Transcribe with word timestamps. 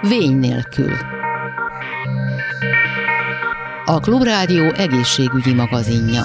Vény 0.00 0.36
nélkül. 0.38 0.92
A 3.84 4.00
Klubrádió 4.00 4.64
egészségügyi 4.64 5.54
magazinja. 5.54 6.22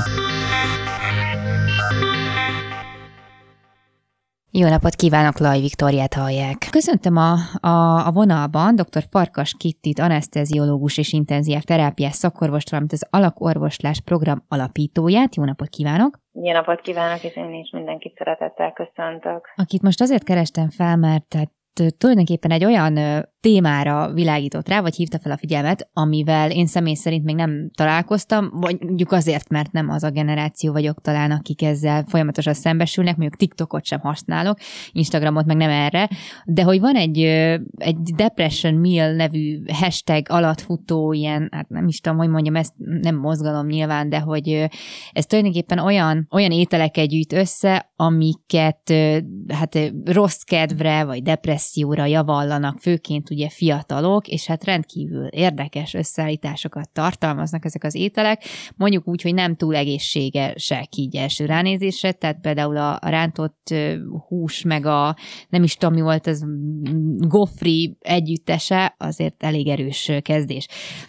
Jó 4.51 4.67
napot 4.69 4.95
kívánok, 4.95 5.37
Laj 5.39 5.59
Viktoriát 5.59 6.13
hallják. 6.13 6.67
Köszöntöm 6.71 7.17
a, 7.17 7.33
a, 7.67 8.07
a 8.07 8.11
vonalban 8.11 8.75
dr. 8.75 9.03
Farkas 9.09 9.55
Kittit, 9.57 9.99
anesteziológus 9.99 10.97
és 10.97 11.13
intenzív 11.13 11.61
terápiás 11.61 12.15
szakorvost, 12.15 12.69
valamint 12.69 12.93
az 12.93 13.07
alakorvoslás 13.09 14.01
program 14.01 14.45
alapítóját. 14.47 15.35
Jó 15.35 15.43
napot 15.43 15.69
kívánok! 15.69 16.19
Jó 16.31 16.51
napot 16.51 16.81
kívánok, 16.81 17.23
és 17.23 17.35
én 17.35 17.53
is 17.53 17.71
mindenkit 17.71 18.15
szeretettel 18.17 18.73
köszöntök. 18.73 19.53
Akit 19.55 19.81
most 19.81 20.01
azért 20.01 20.23
kerestem 20.23 20.69
fel, 20.69 20.95
mert 20.95 21.27
tehát 21.27 21.51
tulajdonképpen 21.97 22.51
egy 22.51 22.65
olyan 22.65 22.97
témára 23.41 24.13
világított 24.13 24.67
rá, 24.67 24.81
vagy 24.81 24.95
hívta 24.95 25.19
fel 25.19 25.31
a 25.31 25.37
figyelmet, 25.37 25.89
amivel 25.93 26.51
én 26.51 26.67
személy 26.67 26.93
szerint 26.93 27.23
még 27.23 27.35
nem 27.35 27.69
találkoztam, 27.75 28.49
vagy 28.53 28.77
mondjuk 28.81 29.11
azért, 29.11 29.49
mert 29.49 29.71
nem 29.71 29.89
az 29.89 30.03
a 30.03 30.09
generáció 30.09 30.71
vagyok 30.71 31.01
talán, 31.01 31.31
akik 31.31 31.61
ezzel 31.61 32.05
folyamatosan 32.07 32.53
szembesülnek, 32.53 33.17
mondjuk 33.17 33.39
TikTokot 33.39 33.85
sem 33.85 33.99
használok, 33.99 34.57
Instagramot 34.91 35.45
meg 35.45 35.57
nem 35.57 35.69
erre, 35.69 36.09
de 36.45 36.63
hogy 36.63 36.79
van 36.79 36.95
egy, 36.95 37.19
egy 37.75 38.01
Depression 38.15 38.73
Meal 38.73 39.13
nevű 39.13 39.61
hashtag 39.73 40.25
alatt 40.29 40.61
futó 40.61 41.13
ilyen, 41.13 41.49
hát 41.51 41.69
nem 41.69 41.87
is 41.87 41.99
tudom, 41.99 42.17
hogy 42.17 42.29
mondjam, 42.29 42.55
ezt 42.55 42.73
nem 42.77 43.15
mozgalom 43.15 43.67
nyilván, 43.67 44.09
de 44.09 44.19
hogy 44.19 44.69
ez 45.11 45.25
tulajdonképpen 45.25 45.79
olyan, 45.79 46.27
olyan 46.31 46.51
ételeket 46.51 47.07
gyűjt 47.07 47.33
össze, 47.33 47.91
amiket 47.95 48.93
hát 49.47 49.77
rossz 50.05 50.41
kedvre, 50.41 51.03
vagy 51.03 51.23
depresszióra 51.23 52.05
javallanak, 52.05 52.79
főként 52.79 53.30
ugye 53.31 53.49
fiatalok, 53.49 54.27
és 54.27 54.47
hát 54.47 54.63
rendkívül 54.63 55.27
érdekes 55.27 55.93
összeállításokat 55.93 56.89
tartalmaznak 56.93 57.65
ezek 57.65 57.83
az 57.83 57.95
ételek, 57.95 58.43
mondjuk 58.77 59.07
úgy, 59.07 59.21
hogy 59.21 59.33
nem 59.33 59.55
túl 59.55 59.75
egészségesek 59.75 60.95
így 60.95 61.15
első 61.15 61.45
ránézésre, 61.45 62.11
tehát 62.11 62.41
például 62.41 62.77
a 62.77 62.99
rántott 63.01 63.73
hús, 64.27 64.63
meg 64.63 64.85
a 64.85 65.15
nem 65.49 65.63
is 65.63 65.75
tudom 65.75 65.95
mi 65.95 66.01
volt, 66.01 66.27
az 66.27 66.45
gofri 67.17 67.97
együttese, 67.99 68.95
azért 68.97 69.43
elég 69.43 69.67
erős 69.67 70.11
kezdés. 70.21 70.67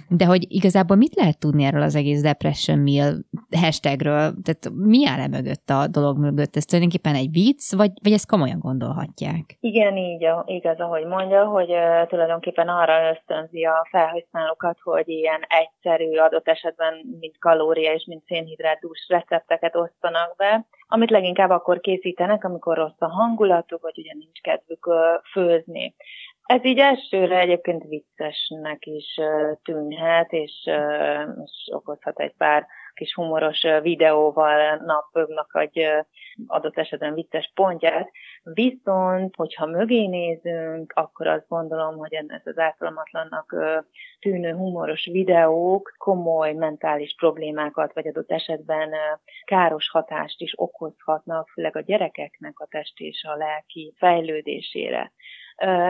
De 0.08 0.24
hogy 0.24 0.44
igazából 0.48 0.96
mit 0.96 1.14
lehet 1.14 1.38
tudni 1.38 1.64
erről 1.64 1.82
az 1.82 1.94
egész 1.94 2.22
Depression 2.22 2.78
Meal 2.78 3.24
hashtagről? 3.60 4.34
Tehát 4.42 4.70
mi 4.74 5.06
áll 5.06 5.20
e 5.20 5.28
mögött 5.28 5.70
a 5.70 5.86
dolog 5.86 6.18
mögött? 6.18 6.56
Ez 6.56 6.64
tulajdonképpen 6.64 7.14
egy 7.14 7.30
vicc, 7.30 7.74
vagy, 7.76 7.90
vagy 8.02 8.12
ezt 8.12 8.26
komolyan 8.26 8.58
gondolhatják? 8.58 9.56
Igen, 9.60 9.96
így 9.96 10.26
igaz, 10.46 10.78
ahogy 10.78 11.06
mondja, 11.06 11.44
hogy 11.44 11.68
tulajdonképpen 12.12 12.68
arra 12.68 13.10
ösztönzi 13.10 13.64
a 13.64 13.86
felhasználókat, 13.90 14.78
hogy 14.82 15.08
ilyen 15.08 15.44
egyszerű 15.48 16.16
adott 16.16 16.48
esetben, 16.48 16.94
mint 17.20 17.38
kalória 17.38 17.92
és 17.92 18.04
mint 18.06 18.24
szénhidrátdús 18.26 19.06
recepteket 19.08 19.76
osztanak 19.76 20.36
be, 20.36 20.66
amit 20.88 21.10
leginkább 21.10 21.50
akkor 21.50 21.80
készítenek, 21.80 22.44
amikor 22.44 22.76
rossz 22.76 23.00
a 23.00 23.08
hangulatuk, 23.08 23.82
vagy 23.82 23.98
ugye 23.98 24.12
nincs 24.14 24.40
kedvük 24.40 24.88
főzni. 25.32 25.94
Ez 26.42 26.64
így 26.64 26.78
elsőre 26.78 27.38
egyébként 27.38 27.84
viccesnek 27.84 28.86
is 28.86 29.20
tűnhet, 29.62 30.32
és, 30.32 30.70
és 31.44 31.68
okozhat 31.74 32.20
egy 32.20 32.34
pár 32.36 32.66
kis 32.94 33.14
humoros 33.14 33.62
videóval 33.82 34.76
napnak 34.76 35.50
egy 35.52 35.86
adott 36.46 36.78
esetben 36.78 37.14
vicces 37.14 37.50
pontját. 37.54 38.10
Viszont, 38.42 39.36
hogyha 39.36 39.66
mögé 39.66 40.06
nézünk, 40.06 40.92
akkor 40.96 41.26
azt 41.26 41.48
gondolom, 41.48 41.96
hogy 41.96 42.12
ez 42.12 42.42
az 42.44 42.58
ártalmatlannak 42.58 43.54
tűnő 44.20 44.52
humoros 44.52 45.08
videók 45.12 45.94
komoly 45.98 46.52
mentális 46.52 47.14
problémákat, 47.18 47.92
vagy 47.92 48.06
adott 48.06 48.30
esetben 48.30 48.90
káros 49.44 49.90
hatást 49.90 50.40
is 50.40 50.52
okozhatnak, 50.56 51.48
főleg 51.48 51.76
a 51.76 51.80
gyerekeknek 51.80 52.58
a 52.58 52.66
test 52.66 53.00
és 53.00 53.24
a 53.24 53.36
lelki 53.36 53.94
fejlődésére. 53.96 55.12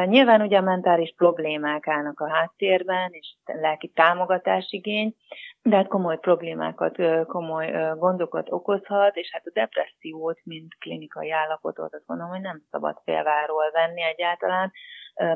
Nyilván 0.04 0.40
ugye 0.40 0.58
a 0.58 0.62
mentális 0.62 1.14
problémák 1.16 1.88
állnak 1.88 2.20
a 2.20 2.28
háttérben, 2.28 3.10
és 3.12 3.34
lelki 3.44 3.88
támogatásigény, 3.88 5.14
de 5.62 5.76
hát 5.76 5.88
komoly 5.88 6.18
problémákat, 6.18 6.96
komoly 7.26 7.94
gondokat 7.96 8.52
okozhat, 8.52 9.16
és 9.16 9.30
hát 9.32 9.46
a 9.46 9.50
depressziót, 9.54 10.40
mint 10.44 10.74
klinikai 10.78 11.30
állapotot, 11.30 11.94
azt 11.94 12.06
gondolom, 12.06 12.32
hogy 12.32 12.40
nem 12.40 12.62
szabad 12.70 13.00
félváról 13.04 13.70
venni 13.72 14.02
egyáltalán, 14.02 14.72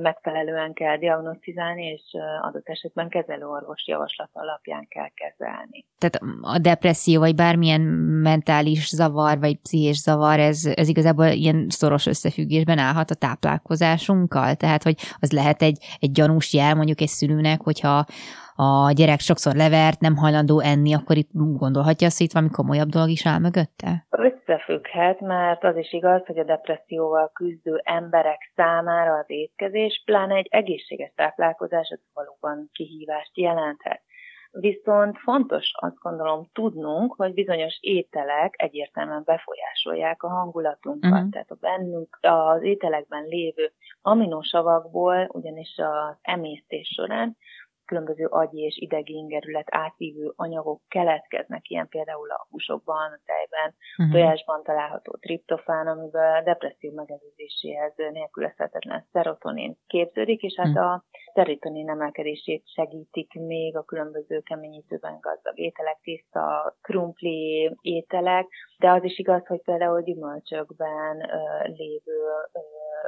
megfelelően 0.01 0.73
kell 0.73 0.97
diagnosztizálni, 0.97 1.85
és 1.85 2.03
adott 2.43 2.69
esetben 2.69 3.09
kezelőorvos 3.09 3.87
javaslat 3.87 4.31
alapján 4.33 4.87
kell 4.89 5.11
kezelni. 5.15 5.85
Tehát 5.99 6.21
a 6.41 6.59
depresszió, 6.59 7.21
vagy 7.21 7.35
bármilyen 7.35 7.81
mentális 8.23 8.89
zavar, 8.89 9.39
vagy 9.39 9.59
pszichés 9.61 9.97
zavar, 9.97 10.39
ez, 10.39 10.67
ez 10.75 10.89
igazából 10.89 11.27
ilyen 11.27 11.67
szoros 11.69 12.07
összefüggésben 12.07 12.79
állhat 12.79 13.11
a 13.11 13.15
táplálkozásunkkal? 13.15 14.55
Tehát, 14.55 14.83
hogy 14.83 14.95
az 15.21 15.33
lehet 15.33 15.63
egy, 15.63 15.79
egy 15.99 16.11
gyanús 16.11 16.53
jel 16.53 16.75
mondjuk 16.75 17.01
egy 17.01 17.09
szülőnek, 17.09 17.61
hogyha 17.61 18.05
a 18.57 18.93
gyerek 18.93 19.21
sokszor 19.21 19.55
levert, 19.55 20.01
nem 20.01 20.17
hajlandó 20.17 20.61
enni, 20.61 20.95
akkor 20.95 21.17
itt 21.17 21.31
gondolhatja 21.33 22.07
azt, 22.07 22.17
hogy 22.17 22.27
itt 22.27 22.33
valami 22.33 22.51
komolyabb 22.51 22.89
dolog 22.89 23.09
is 23.09 23.27
áll 23.27 23.39
mögötte? 23.39 24.07
Összefügghet, 24.47 25.21
mert 25.21 25.65
az 25.65 25.77
is 25.77 25.93
igaz, 25.93 26.27
hogy 26.27 26.39
a 26.39 26.45
depresszióval 26.45 27.31
küzdő 27.33 27.81
emberek 27.85 28.53
számára 28.55 29.15
az 29.15 29.25
étkezés, 29.27 30.03
pláne 30.05 30.35
egy 30.35 30.49
egészséges 30.51 31.13
táplálkozás, 31.15 31.89
az 31.91 32.01
valóban 32.13 32.69
kihívást 32.73 33.37
jelenthet. 33.37 34.03
Viszont 34.51 35.19
fontos 35.19 35.71
azt 35.75 35.99
gondolom 35.99 36.49
tudnunk, 36.53 37.15
hogy 37.15 37.35
bizonyos 37.35 37.79
ételek 37.81 38.55
egyértelműen 38.57 39.23
befolyásolják 39.25 40.23
a 40.23 40.29
hangulatunkat. 40.29 41.11
Uh-huh. 41.11 41.31
Tehát 41.31 41.51
a 41.51 41.57
bennünk 41.61 42.19
az 42.21 42.63
ételekben 42.63 43.25
lévő 43.25 43.73
aminosavakból, 44.03 45.29
ugyanis 45.33 45.75
az 45.77 46.17
emésztés 46.23 46.89
során 46.89 47.37
különböző 47.87 48.27
agyi 48.27 48.61
és 48.61 48.77
idegi 48.79 49.15
ingerület 49.15 49.67
átvívő 49.71 50.33
anyagok 50.37 50.81
keletkeznek, 50.89 51.69
ilyen 51.69 51.89
például 51.89 52.31
a 52.31 52.47
húsokban, 52.51 53.13
a 53.13 53.21
tejben, 53.25 53.75
uh-huh. 53.99 54.15
tojásban 54.15 54.63
található 54.63 55.13
triptofán, 55.21 55.87
amiből 55.87 56.37
a 56.37 56.43
depresszió 56.43 56.93
megelőzéséhez 56.95 57.93
nélkülözhetetlen 57.97 59.07
szerotonin 59.13 59.77
képződik, 59.87 60.43
és 60.43 60.55
hát 60.57 60.69
uh-huh. 60.69 60.85
a 60.85 61.05
szerotonin 61.35 61.91
emelkedését 61.91 62.69
segítik 62.75 63.33
még 63.33 63.77
a 63.77 63.85
különböző 63.85 64.41
keményítőben 64.41 65.19
gazdag 65.21 65.59
ételek, 65.59 65.99
tiszta 66.03 66.77
krumpli 66.83 67.77
ételek, 67.81 68.47
de 68.79 68.91
az 68.91 69.05
is 69.05 69.19
igaz, 69.19 69.47
hogy 69.47 69.63
például 69.63 70.03
gyümölcsökben 70.03 71.17
ö, 71.21 71.69
lévő 71.69 72.19
ö, 72.53 72.59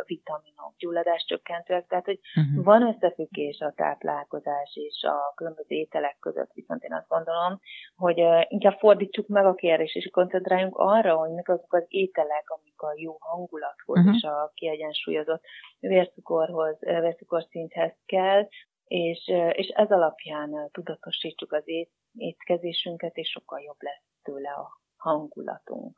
vitaminok, 0.06 0.74
gyulladáscsökkentőek, 0.78 1.86
tehát 1.86 2.04
hogy 2.04 2.20
uh-huh. 2.36 2.64
van 2.64 2.82
összefüggés 2.82 3.60
a 3.60 3.72
táplálkozás 3.76 4.67
és 4.76 5.02
a 5.02 5.32
különböző 5.34 5.76
ételek 5.76 6.16
között, 6.20 6.52
viszont 6.52 6.82
én 6.82 6.92
azt 6.92 7.08
gondolom, 7.08 7.60
hogy 7.96 8.18
inkább 8.48 8.78
fordítsuk 8.78 9.26
meg 9.26 9.46
a 9.46 9.54
kérdést, 9.54 9.96
és 9.96 10.08
koncentráljunk 10.12 10.76
arra, 10.76 11.16
hogy 11.16 11.30
mik 11.30 11.48
azok 11.48 11.74
az 11.74 11.84
ételek, 11.88 12.50
amik 12.50 12.80
a 12.80 12.92
jó 12.96 13.16
hangulathoz 13.20 13.98
uh-huh. 13.98 14.14
és 14.14 14.22
a 14.22 14.50
kiegyensúlyozott 14.54 15.42
vércukorhoz, 15.80 16.78
vércukorszinthez 16.80 17.94
kell, 18.06 18.48
és, 18.84 19.28
és 19.52 19.68
ez 19.68 19.90
alapján 19.90 20.68
tudatosítsuk 20.72 21.52
az 21.52 21.62
ét, 21.64 21.90
étkezésünket, 22.16 23.16
és 23.16 23.30
sokkal 23.30 23.60
jobb 23.60 23.78
lesz 23.78 24.04
tőle 24.22 24.50
a 24.50 24.80
hangulatunk. 24.96 25.96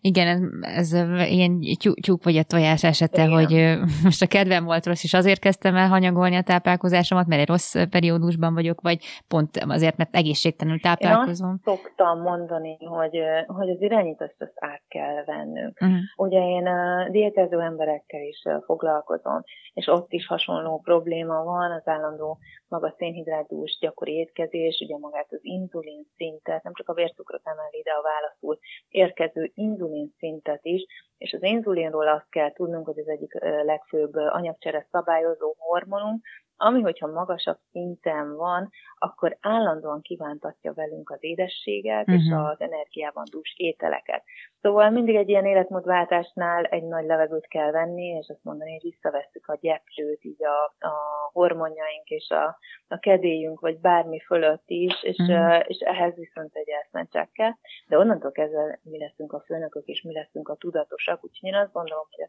Igen, 0.00 0.26
ez, 0.62 0.92
ez 0.92 0.92
ilyen 1.30 1.60
tyúk 2.00 2.24
vagy 2.24 2.36
a 2.36 2.42
tojás 2.42 2.84
esete, 2.84 3.24
Igen. 3.24 3.32
hogy 3.32 3.78
most 4.06 4.22
a 4.22 4.26
kedvem 4.26 4.64
volt 4.64 4.86
rossz, 4.86 5.04
és 5.04 5.14
azért 5.14 5.40
kezdtem 5.40 5.76
el 5.76 5.88
hanyagolni 5.88 6.36
a 6.36 6.42
táplálkozásomat, 6.42 7.26
mert 7.26 7.40
egy 7.40 7.48
rossz 7.48 7.76
periódusban 7.90 8.54
vagyok, 8.54 8.80
vagy 8.80 8.98
pont 9.28 9.56
azért, 9.56 9.96
mert 9.96 10.14
egészségtelenül 10.14 10.80
táplálkozom. 10.80 11.48
Én 11.48 11.60
azt 11.64 11.64
szoktam 11.64 12.20
mondani, 12.20 12.76
hogy, 12.84 13.18
hogy 13.46 13.70
az 13.70 13.80
irányítást 13.80 14.36
azt 14.38 14.54
át 14.54 14.82
kell 14.88 15.24
vennünk. 15.24 15.78
Uh-huh. 15.80 15.98
Ugye 16.16 16.40
én 16.48 16.66
a 16.66 17.08
diétező 17.10 17.60
emberekkel 17.60 18.22
is 18.22 18.42
foglalkozom, 18.64 19.42
és 19.72 19.86
ott 19.86 20.12
is 20.12 20.26
hasonló 20.26 20.80
probléma 20.84 21.42
van, 21.44 21.70
az 21.70 21.88
állandó 21.88 22.38
magas 22.68 22.94
szénhidrátdús 22.98 23.78
gyakori 23.80 24.12
étkezés, 24.12 24.80
ugye 24.84 24.98
magát 24.98 25.26
az 25.30 25.38
inzulin 25.42 26.06
szintet, 26.16 26.62
nem 26.62 26.72
csak 26.74 26.88
a 26.88 26.94
vércukrot 26.94 27.40
emeli, 27.44 27.82
de 27.82 27.90
a 27.90 28.02
válaszul 28.02 28.58
érkező 28.88 29.52
inzulin 29.62 30.14
szintet 30.18 30.64
is, 30.64 30.82
és 31.18 31.32
az 31.32 31.42
inzulinról 31.42 32.08
azt 32.08 32.28
kell 32.28 32.52
tudnunk, 32.52 32.86
hogy 32.86 32.98
az 32.98 33.08
egyik 33.08 33.32
legfőbb 33.64 34.14
anyagcsere 34.14 34.86
szabályozó 34.90 35.54
hormonunk, 35.58 36.26
ami, 36.62 36.80
hogyha 36.80 37.06
magasabb 37.06 37.58
szinten 37.70 38.36
van, 38.36 38.70
akkor 38.98 39.36
állandóan 39.40 40.00
kívántatja 40.00 40.72
velünk 40.72 41.10
az 41.10 41.18
édességet 41.20 42.08
uh-huh. 42.08 42.14
és 42.14 42.30
mhm. 42.30 42.38
az 42.38 42.60
energiában 42.60 43.24
dús 43.30 43.54
ételeket. 43.56 44.22
Szóval 44.60 44.90
mindig 44.90 45.14
egy 45.16 45.28
ilyen 45.28 45.46
életmódváltásnál 45.46 46.64
egy 46.64 46.82
nagy 46.82 47.06
levegőt 47.06 47.46
kell 47.46 47.70
venni, 47.70 48.06
és 48.06 48.28
azt 48.28 48.44
mondani, 48.44 48.70
hogy 48.70 48.90
visszavesszük 48.90 49.46
a 49.46 49.58
gyeplőt, 49.60 50.24
így 50.24 50.44
a, 50.44 50.86
a 50.86 50.94
hormonjaink 51.32 52.08
és 52.08 52.28
a, 52.30 52.58
a 52.88 52.98
kedélyünk, 52.98 53.60
vagy 53.60 53.80
bármi 53.80 54.20
fölött 54.20 54.64
is, 54.66 55.02
és, 55.02 55.16
uh-huh. 55.18 55.62
és 55.66 55.78
ehhez 55.78 56.14
viszont 56.14 56.54
egy 56.54 56.68
eszmecsek 56.68 57.30
kell. 57.32 57.52
De 57.86 57.98
onnantól 57.98 58.32
kezdve 58.32 58.80
mi 58.82 58.98
leszünk 58.98 59.32
a 59.32 59.42
főnökök, 59.46 59.86
és 59.86 60.02
mi 60.02 60.12
leszünk 60.12 60.48
a 60.48 60.56
tudatosak, 60.56 61.24
úgyhogy 61.24 61.48
én 61.48 61.54
azt 61.54 61.72
gondolom, 61.72 62.06
hogy 62.10 62.28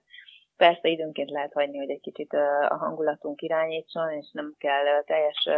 Persze 0.63 0.88
időnként 0.88 1.30
lehet 1.30 1.54
hagyni, 1.54 1.77
hogy 1.77 1.89
egy 1.89 2.01
kicsit 2.01 2.33
a 2.69 2.77
hangulatunk 2.80 3.42
irányítson, 3.42 4.12
és 4.12 4.31
nem 4.31 4.56
kell 4.57 5.04
teljes 5.06 5.50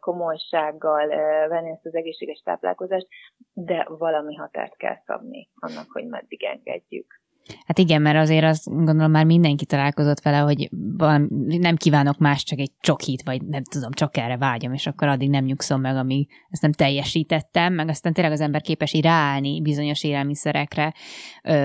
komolysággal 0.00 1.06
venni 1.48 1.70
ezt 1.70 1.86
az 1.86 1.94
egészséges 1.94 2.40
táplálkozást, 2.44 3.06
de 3.52 3.86
valami 3.88 4.34
határt 4.34 4.76
kell 4.76 4.96
szabni 5.06 5.48
annak, 5.54 5.86
hogy 5.92 6.06
meddig 6.06 6.44
engedjük. 6.44 7.22
Hát 7.66 7.78
igen, 7.78 8.02
mert 8.02 8.16
azért 8.16 8.44
azt 8.44 8.64
gondolom 8.64 9.10
már 9.10 9.24
mindenki 9.24 9.64
találkozott 9.64 10.20
vele, 10.20 10.38
hogy 10.38 10.68
nem 11.58 11.76
kívánok 11.76 12.18
más, 12.18 12.42
csak 12.42 12.58
egy 12.58 12.70
csokit, 12.80 13.22
vagy 13.22 13.42
nem 13.42 13.62
tudom, 13.62 13.90
csak 13.92 14.16
erre 14.16 14.36
vágyom, 14.36 14.72
és 14.72 14.86
akkor 14.86 15.08
addig 15.08 15.30
nem 15.30 15.44
nyugszom 15.44 15.80
meg, 15.80 15.96
amíg 15.96 16.28
ezt 16.50 16.62
nem 16.62 16.72
teljesítettem, 16.72 17.74
meg 17.74 17.88
aztán 17.88 18.12
tényleg 18.12 18.32
az 18.32 18.40
ember 18.40 18.60
képes 18.60 18.92
így 18.92 19.02
ráállni 19.04 19.62
bizonyos 19.62 20.04
élelmiszerekre, 20.04 20.94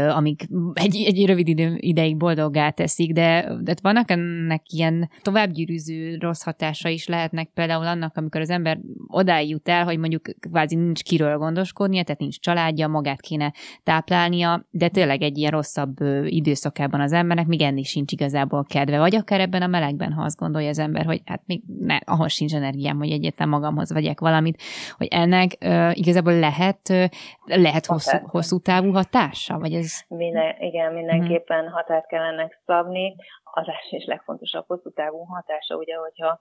amik 0.10 0.48
egy, 0.74 1.04
egy 1.06 1.26
rövid 1.26 1.48
idő, 1.48 1.78
ideig 1.80 2.18
boldoggá 2.18 2.70
teszik, 2.70 3.14
de, 3.14 3.52
de 3.62 3.74
vannak 3.82 4.12
ennek 4.12 4.62
ilyen 4.66 5.10
továbbgyűrűző 5.22 6.18
rossz 6.20 6.44
hatása 6.44 6.90
is 6.90 7.08
lehetnek, 7.08 7.50
például 7.54 7.86
annak, 7.86 8.18
amikor 8.18 8.42
az 8.42 8.50
ember 8.50 8.80
odáig 9.08 9.50
jut 9.50 9.70
el, 9.70 9.84
hogy 9.84 9.98
mondjuk 9.98 10.22
kvázi 10.40 10.76
nincs 10.76 11.04
kiről 11.04 11.38
gondoskodnia, 11.38 12.04
tehát 12.04 12.20
nincs 12.20 12.40
családja, 12.40 12.88
magát 12.88 13.22
kéne 13.22 13.54
táplálnia, 13.84 14.68
de 14.70 14.88
tényleg 14.88 15.22
egy 15.22 15.38
ilyen 15.38 15.52
rossz 15.52 15.69
rosszabb 15.70 16.26
időszakában 16.26 17.02
az 17.02 17.14
embernek, 17.14 17.46
még 17.46 17.62
enni 17.62 17.84
sincs 17.84 18.12
igazából 18.12 18.66
kedve, 18.70 18.98
vagy 18.98 19.16
akár 19.16 19.40
ebben 19.40 19.62
a 19.62 19.68
melegben, 19.68 20.12
ha 20.12 20.24
azt 20.24 20.40
gondolja 20.40 20.70
az 20.70 20.80
ember, 20.80 21.06
hogy 21.06 21.22
hát 21.26 21.42
még 21.46 21.62
ne, 21.80 21.98
ahhoz 22.06 22.32
sincs 22.32 22.56
energiám, 22.56 22.98
hogy 22.98 23.12
egyetlen 23.12 23.50
magamhoz 23.50 23.94
vegyek 23.94 24.20
valamit, 24.20 24.62
hogy 24.98 25.08
ennek 25.12 25.50
uh, 25.62 25.98
igazából 25.98 26.40
lehet, 26.40 26.90
uh, 26.90 27.04
lehet 27.46 27.86
hosszú, 27.86 28.18
hosszú 28.24 28.60
távú 28.60 28.92
hatása, 28.92 29.60
vagy 29.60 29.74
ez... 29.74 29.92
Minden, 30.08 30.56
igen, 30.60 30.94
mindenképpen 30.94 31.64
hmm. 31.64 31.72
határt 31.72 32.08
kell 32.08 32.24
ennek 32.24 32.62
szabni. 32.66 33.16
Az 33.54 33.68
első 33.68 33.98
és 33.98 34.06
legfontosabb 34.06 34.66
hosszú 34.68 34.90
távú 34.92 35.18
hatása, 35.18 35.76
ugye, 35.76 35.96
hogyha 35.96 36.40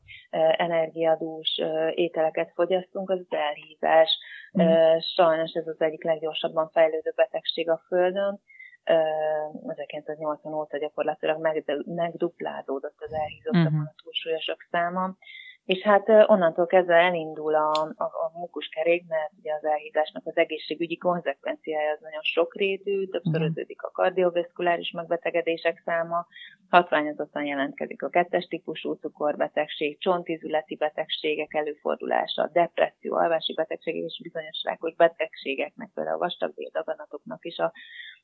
energiadús 0.57 1.61
ételeket 1.95 2.53
fogyasztunk, 2.55 3.11
az 3.11 3.27
elhízás. 3.29 4.19
Mm. 4.63 4.99
Sajnos 4.99 5.53
ez 5.53 5.67
az 5.67 5.81
egyik 5.81 6.05
leggyorsabban 6.05 6.71
fejlődő 6.73 7.13
betegség 7.17 7.71
a 7.71 7.83
Földön, 7.89 8.41
1980 8.89 10.55
óta 10.55 10.79
gyakorlatilag 10.79 11.39
megduplázódott 11.87 12.97
az 12.99 13.13
elhízottakon 13.13 13.67
uh-huh. 13.67 13.89
a 13.89 13.95
túlsúlyosak 14.03 14.67
száma, 14.71 15.17
és 15.69 15.83
hát 15.83 16.09
onnantól 16.09 16.67
kezdve 16.67 16.95
elindul 16.95 17.55
a, 17.55 17.71
a, 17.97 18.05
a 18.05 18.49
kerék, 18.71 19.07
mert 19.09 19.33
ugye 19.39 19.53
az 19.55 19.65
elhízásnak 19.65 20.27
az 20.27 20.37
egészségügyi 20.37 20.97
konzekvenciája 20.97 21.93
az 21.93 22.01
nagyon 22.01 22.23
sokrétű, 22.23 23.07
többszöröződik 23.07 23.83
a 23.83 23.91
kardiovaszkuláris 23.91 24.91
megbetegedések 24.91 25.83
száma, 25.85 26.27
hatványozottan 26.71 27.45
jelentkezik 27.45 28.03
a 28.03 28.09
kettes 28.09 28.45
típusú 28.45 28.93
cukorbetegség, 28.93 29.99
csontizületi 29.99 30.77
betegségek 30.77 31.55
előfordulása, 31.55 32.51
depresszió, 32.53 33.15
alvási 33.15 33.55
betegségek 33.55 34.03
és 34.05 34.21
bizonyos 34.23 34.63
rákos 34.63 34.95
betegségeknek, 34.95 35.91
például 35.95 36.17
a 36.17 36.19
vastagbéldaganatoknak 36.19 37.45
is 37.45 37.59
a 37.59 37.73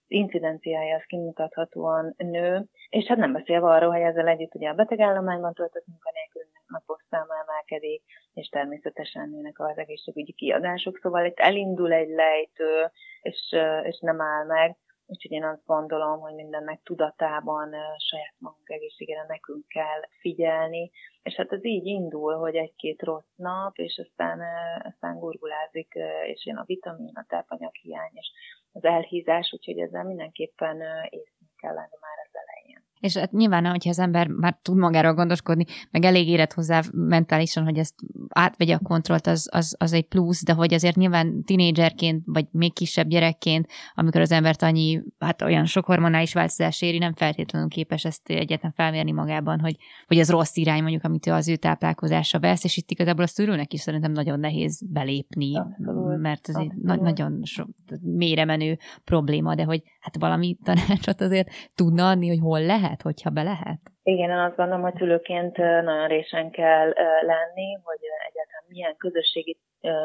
incidenciája 0.06 0.96
az 0.96 1.04
kimutathatóan 1.06 2.14
nő, 2.16 2.64
és 2.88 3.06
hát 3.06 3.18
nem 3.18 3.32
beszélve 3.32 3.66
arról, 3.66 3.90
hogy 3.90 4.00
ezzel 4.00 4.28
együtt 4.28 4.54
ugye 4.54 4.68
a 4.68 4.74
betegállományban 4.74 5.54
töltött 5.54 5.86
munkanélkülnek 5.86 6.43
napos 6.74 7.02
száma 7.10 7.34
emelkedik, 7.42 8.02
és 8.34 8.48
természetesen 8.48 9.28
nőnek 9.28 9.58
az 9.60 9.78
egészségügyi 9.78 10.32
kiadások, 10.32 10.98
szóval 11.02 11.24
itt 11.26 11.38
elindul 11.38 11.92
egy 11.92 12.08
lejtő, 12.08 12.90
és, 13.22 13.40
és 13.82 13.98
nem 14.00 14.20
áll 14.20 14.44
meg, 14.46 14.76
Úgyhogy 15.06 15.32
én 15.32 15.44
azt 15.44 15.64
gondolom, 15.64 16.20
hogy 16.20 16.34
mindennek 16.34 16.80
tudatában 16.82 17.74
saját 17.98 18.34
magunk 18.38 18.70
egészségére 18.70 19.24
nekünk 19.28 19.68
kell 19.68 20.00
figyelni, 20.20 20.90
és 21.22 21.34
hát 21.34 21.52
ez 21.52 21.64
így 21.64 21.86
indul, 21.86 22.34
hogy 22.34 22.54
egy-két 22.54 23.02
rossz 23.02 23.34
nap, 23.34 23.78
és 23.78 24.02
aztán, 24.08 24.40
aztán 24.82 25.18
gurgulázik, 25.18 25.94
és 26.26 26.46
jön 26.46 26.56
a 26.56 26.64
vitamin, 26.64 27.14
a 27.14 27.24
tápanyag 27.28 27.74
hiány, 27.74 28.12
és 28.12 28.30
az 28.72 28.84
elhízás, 28.84 29.52
úgyhogy 29.52 29.78
ezzel 29.78 30.04
mindenképpen 30.04 30.76
észre 31.08 31.46
kell 31.56 31.74
lenni 31.74 31.98
már 32.00 32.18
az 32.24 32.38
elején. 32.42 32.73
És 33.04 33.16
hát 33.16 33.32
nyilván, 33.32 33.66
hogyha 33.66 33.90
az 33.90 33.98
ember 33.98 34.26
már 34.26 34.58
tud 34.62 34.76
magáról 34.76 35.14
gondoskodni, 35.14 35.64
meg 35.90 36.04
elég 36.04 36.28
érett 36.28 36.52
hozzá 36.52 36.82
mentálisan, 36.92 37.64
hogy 37.64 37.78
ezt 37.78 37.94
átvegye 38.28 38.74
a 38.74 38.78
kontrollt, 38.78 39.26
az, 39.26 39.48
az, 39.52 39.76
az 39.78 39.92
egy 39.92 40.06
plusz, 40.06 40.44
de 40.44 40.52
hogy 40.52 40.74
azért 40.74 40.96
nyilván 40.96 41.42
tinédzserként, 41.42 42.22
vagy 42.26 42.46
még 42.50 42.72
kisebb 42.72 43.08
gyerekként, 43.08 43.68
amikor 43.94 44.20
az 44.20 44.32
embert 44.32 44.62
annyi, 44.62 45.02
hát 45.18 45.42
olyan 45.42 45.64
sok 45.64 45.84
hormonális 45.84 46.32
változás 46.32 46.82
éri, 46.82 46.98
nem 46.98 47.14
feltétlenül 47.14 47.68
képes 47.68 48.04
ezt 48.04 48.28
egyetlen 48.28 48.72
felmérni 48.72 49.12
magában, 49.12 49.60
hogy, 49.60 49.76
hogy 50.06 50.18
az 50.18 50.30
rossz 50.30 50.56
irány 50.56 50.80
mondjuk, 50.80 51.04
amit 51.04 51.26
az 51.26 51.48
ő 51.48 51.56
táplálkozása 51.56 52.40
vesz, 52.40 52.64
és 52.64 52.76
itt 52.76 52.90
igazából 52.90 53.24
a 53.24 53.26
szülőnek 53.26 53.72
is 53.72 53.80
szerintem 53.80 54.12
nagyon 54.12 54.40
nehéz 54.40 54.82
belépni, 54.92 55.56
Abszolút. 55.56 56.20
mert 56.20 56.48
ez 56.48 56.54
egy 56.54 56.72
na- 56.82 56.96
nagyon 56.96 57.40
so, 57.42 57.64
mélyre 58.00 58.44
menő 58.44 58.78
probléma, 59.04 59.54
de 59.54 59.64
hogy 59.64 59.82
hát 60.00 60.18
valami 60.18 60.56
tanácsot 60.62 61.20
azért 61.20 61.48
tudna 61.74 62.08
adni, 62.08 62.28
hogy 62.28 62.38
hol 62.38 62.60
lehet, 62.60 62.93
hogyha 63.02 63.30
be 63.30 63.42
lehet? 63.42 63.80
Igen, 64.02 64.30
én 64.30 64.36
azt 64.36 64.56
gondolom, 64.56 64.82
hogy 64.82 64.96
szülőként 64.96 65.56
nagyon 65.56 66.08
résen 66.08 66.50
kell 66.50 66.92
lenni, 67.20 67.78
hogy 67.82 67.98
egyáltalán 68.28 68.64
milyen 68.68 68.96
közösségi 68.96 69.58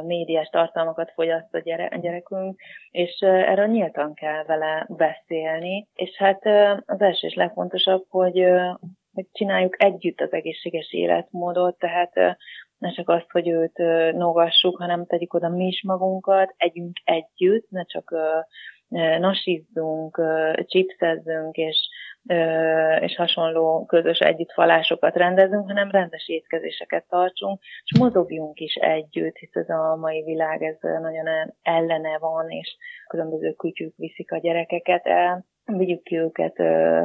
médiás 0.05 0.47
tartalmakat 0.47 1.11
fogyaszt 1.11 1.53
a, 1.53 1.59
gyere, 1.59 1.85
a 1.85 1.97
gyerekünk, 1.97 2.59
és 2.91 3.17
erről 3.21 3.67
nyíltan 3.67 4.13
kell 4.13 4.43
vele 4.43 4.85
beszélni. 4.89 5.87
És 5.93 6.15
hát 6.17 6.45
az 6.85 7.01
első 7.01 7.27
és 7.27 7.33
legfontosabb, 7.33 8.05
hogy, 8.09 8.45
hogy 9.13 9.27
csináljuk 9.31 9.83
együtt 9.83 10.21
az 10.21 10.33
egészséges 10.33 10.93
életmódot, 10.93 11.77
tehát 11.77 12.37
ne 12.77 12.91
csak 12.91 13.09
azt, 13.09 13.31
hogy 13.31 13.47
őt 13.47 13.77
nogassuk, 14.13 14.77
hanem 14.77 15.05
tegyük 15.05 15.33
oda 15.33 15.49
mi 15.49 15.65
is 15.65 15.83
magunkat, 15.83 16.53
együnk 16.57 16.97
együtt, 17.03 17.69
ne 17.69 17.83
csak 17.83 18.15
nasizzunk, 19.19 20.21
chipsezzünk, 20.65 21.55
és 21.55 21.89
és 22.99 23.15
hasonló 23.15 23.85
közös 23.85 24.19
együttfalásokat 24.19 25.15
rendezünk, 25.15 25.67
hanem 25.67 25.91
rendes 25.91 26.27
étkezéseket 26.27 27.05
tartsunk, 27.09 27.61
és 27.61 27.99
mozogjunk 27.99 28.59
is 28.59 28.75
együtt, 28.75 29.37
hisz 29.37 29.55
ez 29.55 29.69
a 29.69 29.95
mai 29.95 30.23
világ 30.23 30.61
ez 30.63 30.77
nagyon 30.81 31.25
ellene 31.61 32.17
van, 32.17 32.49
és 32.49 32.77
különböző 33.07 33.51
kütyük 33.51 33.95
viszik 33.95 34.31
a 34.31 34.37
gyerekeket 34.37 35.05
el, 35.05 35.45
vigyük 35.77 36.03
ki 36.03 36.17
őket 36.17 36.59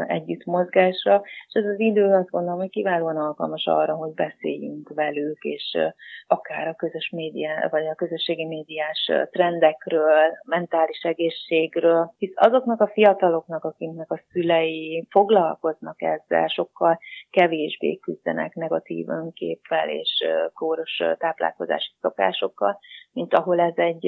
együtt 0.08 0.44
mozgásra, 0.44 1.22
és 1.24 1.52
ez 1.52 1.64
az 1.64 1.80
idő 1.80 2.12
azt 2.12 2.30
gondolom, 2.30 2.58
hogy 2.58 2.70
kiválóan 2.70 3.16
alkalmas 3.16 3.66
arra, 3.66 3.94
hogy 3.94 4.14
beszéljünk 4.14 4.88
velük, 4.94 5.42
és 5.42 5.78
akár 6.26 6.68
a 6.68 6.74
közös 6.74 7.10
média, 7.10 7.68
vagy 7.70 7.86
a 7.86 7.94
közösségi 7.94 8.46
médiás 8.46 9.10
trendekről, 9.30 10.38
mentális 10.46 11.02
egészségről, 11.02 12.14
hisz 12.18 12.32
azoknak 12.34 12.80
a 12.80 12.90
fiataloknak, 12.92 13.64
akiknek 13.64 14.10
a 14.10 14.20
szülei 14.32 15.06
foglalkoznak 15.10 16.02
ezzel, 16.02 16.46
sokkal 16.46 16.98
kevésbé 17.30 17.96
küzdenek 17.96 18.54
negatív 18.54 19.08
önképpel 19.08 19.88
és 19.88 20.24
kóros 20.52 21.02
táplálkozási 21.18 21.92
szokásokkal, 22.00 22.78
mint 23.12 23.34
ahol 23.34 23.60
ez 23.60 23.76
egy, 23.76 24.06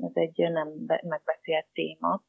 ez 0.00 0.12
egy 0.14 0.50
nem 0.52 0.68
megbeszélt 0.86 1.66
téma. 1.72 2.20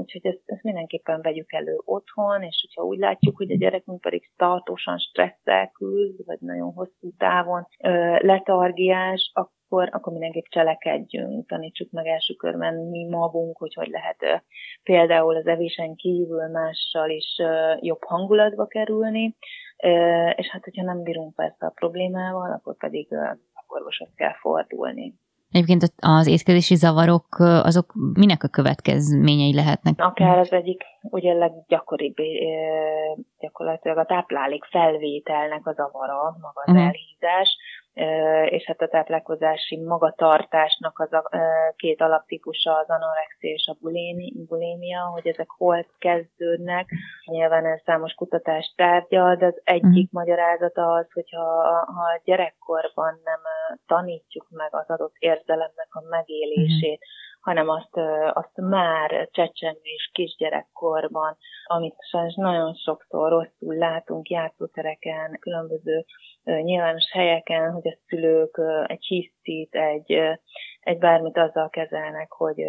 Úgyhogy 0.00 0.26
ezt, 0.26 0.42
ezt 0.44 0.62
mindenképpen 0.62 1.20
vegyük 1.22 1.52
elő 1.52 1.80
otthon, 1.84 2.42
és 2.42 2.66
hogyha 2.66 2.88
úgy 2.88 2.98
látjuk, 2.98 3.36
hogy 3.36 3.50
a 3.50 3.56
gyerekünk 3.56 4.00
pedig 4.00 4.30
tartósan 4.36 4.98
stresszel 4.98 5.70
küzd, 5.70 6.26
vagy 6.26 6.38
nagyon 6.40 6.72
hosszú 6.72 7.12
távon 7.18 7.66
ö, 7.84 8.16
letargiás, 8.18 9.30
akkor, 9.34 9.88
akkor 9.92 10.12
mindenképp 10.12 10.44
cselekedjünk, 10.48 11.48
tanítsuk 11.48 11.90
meg 11.90 12.06
első 12.06 12.34
körben 12.34 12.74
mi 12.74 13.08
magunk, 13.08 13.56
hogy 13.58 13.74
hogy 13.74 13.88
lehet 13.88 14.44
például 14.82 15.36
az 15.36 15.46
evésen 15.46 15.94
kívül 15.94 16.48
mással 16.48 17.10
is 17.10 17.36
jobb 17.80 18.04
hangulatba 18.04 18.66
kerülni, 18.66 19.36
és 20.34 20.48
hát 20.50 20.64
hogyha 20.64 20.82
nem 20.82 21.02
bírunk 21.02 21.34
persze 21.34 21.66
a 21.66 21.72
problémával, 21.74 22.52
akkor 22.52 22.76
pedig 22.76 23.12
ö, 23.12 23.30
orvoshoz 23.66 24.08
kell 24.14 24.34
fordulni. 24.34 25.14
Egyébként 25.50 25.92
az 25.96 26.26
étkezési 26.26 26.74
zavarok, 26.74 27.26
azok 27.38 27.92
minek 28.14 28.42
a 28.42 28.48
következményei 28.48 29.54
lehetnek? 29.54 29.94
Akár 29.98 30.38
az 30.38 30.52
egyik 30.52 30.82
ugye 31.02 31.32
leggyakoribb 31.32 32.16
gyakorlatilag 33.40 33.98
a 33.98 34.04
táplálék 34.04 34.64
felvételnek 34.64 35.66
a 35.66 35.72
zavara, 35.72 36.36
maga 36.40 36.62
az 36.64 36.72
uh-huh. 36.72 36.86
elhízás, 36.86 37.56
és 38.44 38.64
hát 38.66 38.80
a 38.80 38.88
táplálkozási 38.88 39.76
magatartásnak 39.76 40.98
az 40.98 41.12
a 41.12 41.30
két 41.76 42.00
alaptípusa 42.00 42.76
az 42.76 42.88
anorexia 42.88 43.50
és 43.50 43.66
a 43.66 43.76
bulémia, 44.48 45.00
hogy 45.12 45.26
ezek 45.26 45.48
hol 45.48 45.86
kezdődnek. 45.98 46.88
Nyilván 47.24 47.66
ez 47.66 47.80
számos 47.84 48.12
kutatást 48.12 48.76
tárgyal, 48.76 49.36
de 49.36 49.46
az 49.46 49.60
egyik 49.64 50.06
mm. 50.06 50.18
magyarázata 50.18 50.92
az, 50.92 51.12
hogyha 51.12 51.44
ha 51.84 52.20
gyerekkorban 52.24 53.20
nem 53.24 53.40
tanítjuk 53.86 54.46
meg 54.50 54.74
az 54.74 54.88
adott 54.88 55.14
érzelemnek 55.18 55.88
a 55.90 56.02
megélését, 56.08 56.98
mm 56.98 57.28
hanem 57.40 57.68
azt, 57.68 57.96
azt 58.32 58.56
már 58.56 59.28
csecsemő 59.30 59.80
és 59.82 60.10
kisgyerekkorban, 60.12 61.36
amit 61.64 61.94
sajnos 62.10 62.34
nagyon 62.34 62.74
sokszor 62.74 63.30
rosszul 63.30 63.74
látunk 63.74 64.28
játszótereken, 64.28 65.38
különböző 65.40 66.04
nyilvános 66.44 67.10
helyeken, 67.12 67.72
hogy 67.72 67.88
a 67.88 67.98
szülők 68.06 68.60
egy 68.86 69.04
hisztit, 69.04 69.74
egy, 69.74 70.12
egy 70.80 70.98
bármit 70.98 71.36
azzal 71.36 71.68
kezelnek, 71.68 72.32
hogy, 72.32 72.62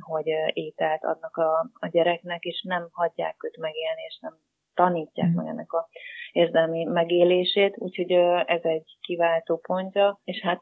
hogy 0.00 0.26
ételt 0.52 1.04
adnak 1.04 1.36
a, 1.36 1.70
a 1.72 1.88
gyereknek, 1.88 2.44
és 2.44 2.62
nem 2.68 2.88
hagyják 2.92 3.44
őt 3.44 3.56
megélni, 3.56 4.02
és 4.08 4.18
nem 4.20 4.34
tanítják 4.74 5.28
mm. 5.28 5.34
meg 5.34 5.46
ennek 5.46 5.72
a 5.72 5.88
érzelmi 6.32 6.84
megélését, 6.84 7.74
úgyhogy 7.78 8.10
ez 8.46 8.60
egy 8.62 8.96
kiváltó 9.00 9.56
pontja, 9.56 10.20
és 10.24 10.40
hát, 10.40 10.60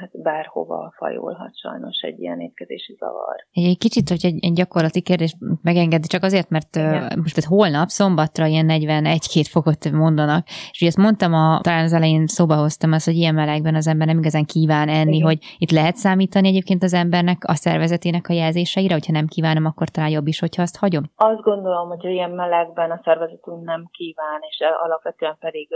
hát 0.00 0.22
bárhova 0.22 0.92
fajulhat 0.96 1.58
sajnos 1.58 2.00
egy 2.00 2.20
ilyen 2.20 2.40
étkezési 2.40 2.94
zavar. 2.98 3.36
Egy 3.52 3.78
kicsit, 3.78 4.08
hogy 4.08 4.20
egy, 4.22 4.44
egy 4.44 4.52
gyakorlati 4.52 5.02
kérdés 5.02 5.36
megengedi, 5.62 6.06
csak 6.06 6.22
azért, 6.22 6.48
mert 6.48 6.76
Igen. 6.76 7.18
most 7.22 7.44
holnap, 7.44 7.88
szombatra 7.88 8.46
ilyen 8.46 8.66
41-2 8.68 9.44
fokot 9.50 9.90
mondanak, 9.90 10.46
és 10.46 10.78
ugye 10.80 10.86
ezt 10.86 10.96
mondtam, 10.96 11.32
a, 11.34 11.60
talán 11.60 11.84
az 11.84 11.92
elején 11.92 12.26
szóba 12.26 12.54
hoztam 12.54 12.92
azt, 12.92 13.04
hogy 13.04 13.16
ilyen 13.16 13.34
melegben 13.34 13.74
az 13.74 13.86
ember 13.86 14.06
nem 14.06 14.18
igazán 14.18 14.44
kíván 14.44 14.88
enni, 14.88 15.16
Igen. 15.16 15.26
hogy 15.26 15.38
itt 15.58 15.70
lehet 15.70 15.96
számítani 15.96 16.48
egyébként 16.48 16.82
az 16.82 16.94
embernek, 16.94 17.38
a 17.46 17.54
szervezetének 17.54 18.28
a 18.28 18.32
jelzéseire, 18.32 18.92
hogyha 18.92 19.12
nem 19.12 19.26
kívánom, 19.26 19.64
akkor 19.64 19.88
talán 19.88 20.10
jobb 20.10 20.26
is, 20.26 20.40
hogyha 20.40 20.62
azt 20.62 20.78
hagyom? 20.78 21.04
Azt 21.16 21.40
gondolom, 21.40 21.88
hogy 21.88 22.04
ilyen 22.04 22.30
melegben 22.30 22.90
a 22.90 23.00
szervezetünk 23.04 23.64
nem 23.64 23.88
kíván, 23.92 24.40
és 24.50 24.58
alapvetően 24.98 25.36
pedig 25.38 25.68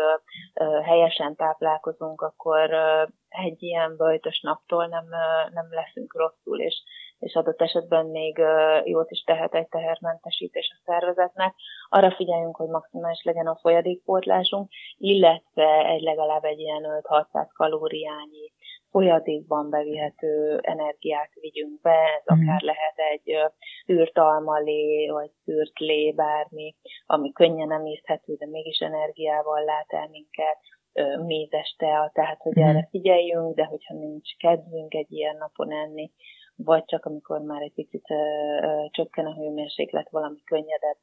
helyesen 0.85 1.37
táplálkozunk, 1.37 2.21
akkor 2.21 2.71
egy 3.29 3.63
ilyen 3.63 3.97
bajtos 3.97 4.41
naptól 4.41 4.87
nem, 4.87 5.05
nem 5.53 5.67
leszünk 5.71 6.17
rosszul, 6.17 6.61
és, 6.61 6.83
és 7.19 7.35
adott 7.35 7.61
esetben 7.61 8.07
még 8.07 8.43
jót 8.85 9.11
is 9.11 9.23
tehet 9.23 9.55
egy 9.55 9.69
tehermentesítés 9.69 10.71
a 10.75 10.83
szervezetnek. 10.85 11.55
Arra 11.89 12.15
figyeljünk, 12.15 12.57
hogy 12.57 12.69
maximális 12.69 13.23
legyen 13.23 13.47
a 13.47 13.59
folyadékpótlásunk, 13.61 14.71
illetve 14.97 15.87
egy 15.87 16.03
legalább 16.03 16.45
egy 16.45 16.59
ilyen 16.59 16.83
5-600 17.03 17.49
kalóriányi 17.55 18.53
folyadékban 18.93 19.71
bevihető 19.71 20.59
energiát 20.63 21.31
vigyünk 21.41 21.81
be, 21.81 21.99
ez 22.25 22.37
mm. 22.37 22.41
akár 22.41 22.61
lehet 22.61 22.99
egy 23.13 23.37
szűrt 23.87 24.19
almalé, 24.19 25.09
vagy 25.09 25.31
szűrt 25.45 25.79
lé, 25.79 26.13
bármi, 26.13 26.77
ami 27.07 27.33
könnyen 27.33 27.73
emészthető, 27.73 28.35
de 28.35 28.47
mégis 28.47 28.79
energiával 28.79 29.65
lát 29.65 29.93
el 29.93 30.09
minket, 30.11 30.59
mézes 31.27 31.75
tea, 31.79 32.11
tehát 32.15 32.41
hogy 32.43 32.59
mm. 32.59 32.63
erre 32.63 32.89
figyeljünk, 32.91 33.55
de 33.55 33.65
hogyha 33.65 33.95
nincs 33.95 34.37
kedvünk 34.37 34.95
egy 34.95 35.13
ilyen 35.13 35.37
napon 35.37 35.73
enni, 35.73 36.11
vagy 36.57 36.85
csak 36.85 37.05
amikor 37.05 37.41
már 37.41 37.63
egy 37.63 37.73
picit 37.73 38.11
ö, 38.11 38.15
ö, 38.67 38.87
csökken 38.91 39.27
a 39.27 39.35
hőmérséklet, 39.35 40.11
valami 40.11 40.43
könnyedebb, 40.45 40.97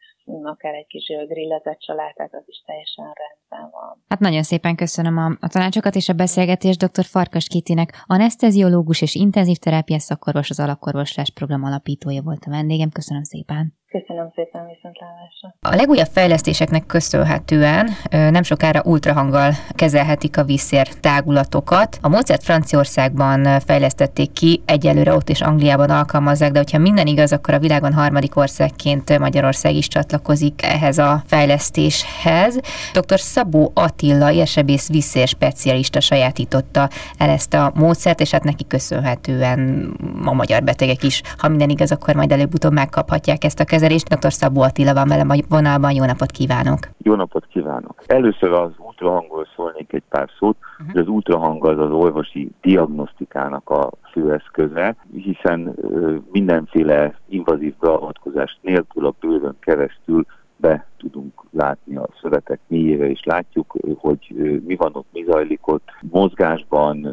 akár 0.44 0.74
egy 0.74 0.88
kis 0.88 1.06
grillezett 1.28 1.82
salátát, 1.82 2.34
az 2.34 2.44
is 2.46 2.62
teljesen 2.66 3.06
rendben 3.06 3.72
van. 3.72 4.04
Hát 4.08 4.20
nagyon 4.20 4.44
szépen 4.44 4.76
köszönöm 4.76 5.18
a, 5.18 5.38
a 5.40 5.48
tanácsokat 5.48 5.96
és 5.96 6.10
a 6.10 6.14
beszélgetést 6.14 6.84
dr. 6.86 7.04
Farkas 7.04 7.48
Kitinek, 7.48 8.04
anesteziológus 8.06 9.02
és 9.02 9.16
intenzív 9.16 9.58
terápia 9.58 10.00
szakorvos 10.00 10.50
az 10.50 10.60
alapkorvoslás 10.60 11.32
program 11.32 11.64
alapítója 11.64 12.22
volt 12.22 12.44
a 12.46 12.50
vendégem. 12.50 12.90
Köszönöm 12.90 13.24
szépen. 13.24 13.79
Köszönöm 13.90 14.32
szépen, 14.36 14.68
viszontlátásra. 14.68 15.56
A 15.62 15.76
legújabb 15.76 16.08
fejlesztéseknek 16.12 16.86
köszönhetően 16.86 17.90
nem 18.10 18.44
sokára 18.44 18.82
ultrahanggal 18.86 19.54
kezelhetik 19.76 20.38
a 20.38 20.44
vízszér 20.44 20.88
tágulatokat. 20.88 21.98
A 22.02 22.08
Mozart 22.08 22.44
Franciaországban 22.44 23.60
fejlesztették 23.60 24.32
ki, 24.32 24.62
egyelőre 24.66 25.14
ott 25.14 25.30
és 25.30 25.42
Angliában 25.42 25.90
alkalmazzák, 25.90 26.52
de 26.52 26.58
hogyha 26.58 26.78
minden 26.78 27.08
igaz, 27.08 27.34
akkor 27.34 27.54
a 27.54 27.60
világon 27.60 27.94
harmadik 27.94 28.36
országként 28.36 29.20
Magyarország 29.20 29.74
is 29.74 29.88
csatlakozik 29.88 30.64
ehhez 30.64 30.98
a 30.98 31.24
fejlesztéshez. 31.26 32.60
Dr. 32.94 33.20
Szabó 33.20 33.72
Attila, 33.74 34.32
érsebész 34.32 34.90
vízszér 34.90 35.28
specialista 35.28 36.00
sajátította 36.00 36.90
el 37.18 37.30
ezt 37.30 37.54
a 37.54 37.72
módszert, 37.76 38.20
és 38.20 38.32
hát 38.32 38.44
neki 38.44 38.68
köszönhetően 38.68 39.92
a 40.26 40.34
magyar 40.34 40.64
betegek 40.64 41.04
is, 41.04 41.22
ha 41.38 41.48
minden 41.48 41.70
igaz, 41.70 41.92
akkor 41.92 42.16
majd 42.16 42.32
előbb-utóbb 42.32 42.74
megkaphatják 42.74 43.44
ezt 43.44 43.60
a 43.60 43.66
kezelést. 43.80 44.08
Dr. 44.08 44.32
Szabó 44.32 44.62
Attila 44.62 44.94
van 44.94 45.08
velem 45.08 45.30
a 45.30 45.36
vonalban, 45.50 45.92
jó 45.92 46.06
napot 46.06 46.32
kívánok! 46.32 46.80
Jó 46.98 47.16
napot 47.16 47.46
kívánok! 47.46 48.04
Először 48.06 48.52
az 48.52 48.72
ultrahangról 48.78 49.48
szólnék 49.56 49.94
egy 49.94 50.04
pár 50.10 50.30
szót. 50.40 50.58
Uh-huh. 50.80 51.02
Az 51.02 51.08
ultrahang 51.08 51.66
az 51.66 51.80
az 51.80 51.92
orvosi 51.92 52.52
diagnosztikának 52.62 53.70
a 53.70 53.90
főeszköze, 54.12 54.96
hiszen 55.14 55.76
mindenféle 56.32 57.20
invazív 57.30 57.74
beavatkozást 57.80 58.58
nélkül 58.62 59.06
a 59.06 59.14
bőrön 59.20 59.56
keresztül 59.60 60.26
be 60.56 60.86
tudunk 60.98 61.44
látni 61.52 61.96
a 61.96 62.08
szövetek 62.22 62.60
mélyére, 62.68 63.10
és 63.10 63.24
látjuk, 63.24 63.76
hogy 63.98 64.34
mi 64.66 64.76
van 64.76 64.96
ott, 64.96 65.08
mi 65.12 65.24
zajlik 65.28 65.68
ott. 65.68 65.90
Mozgásban, 66.02 67.08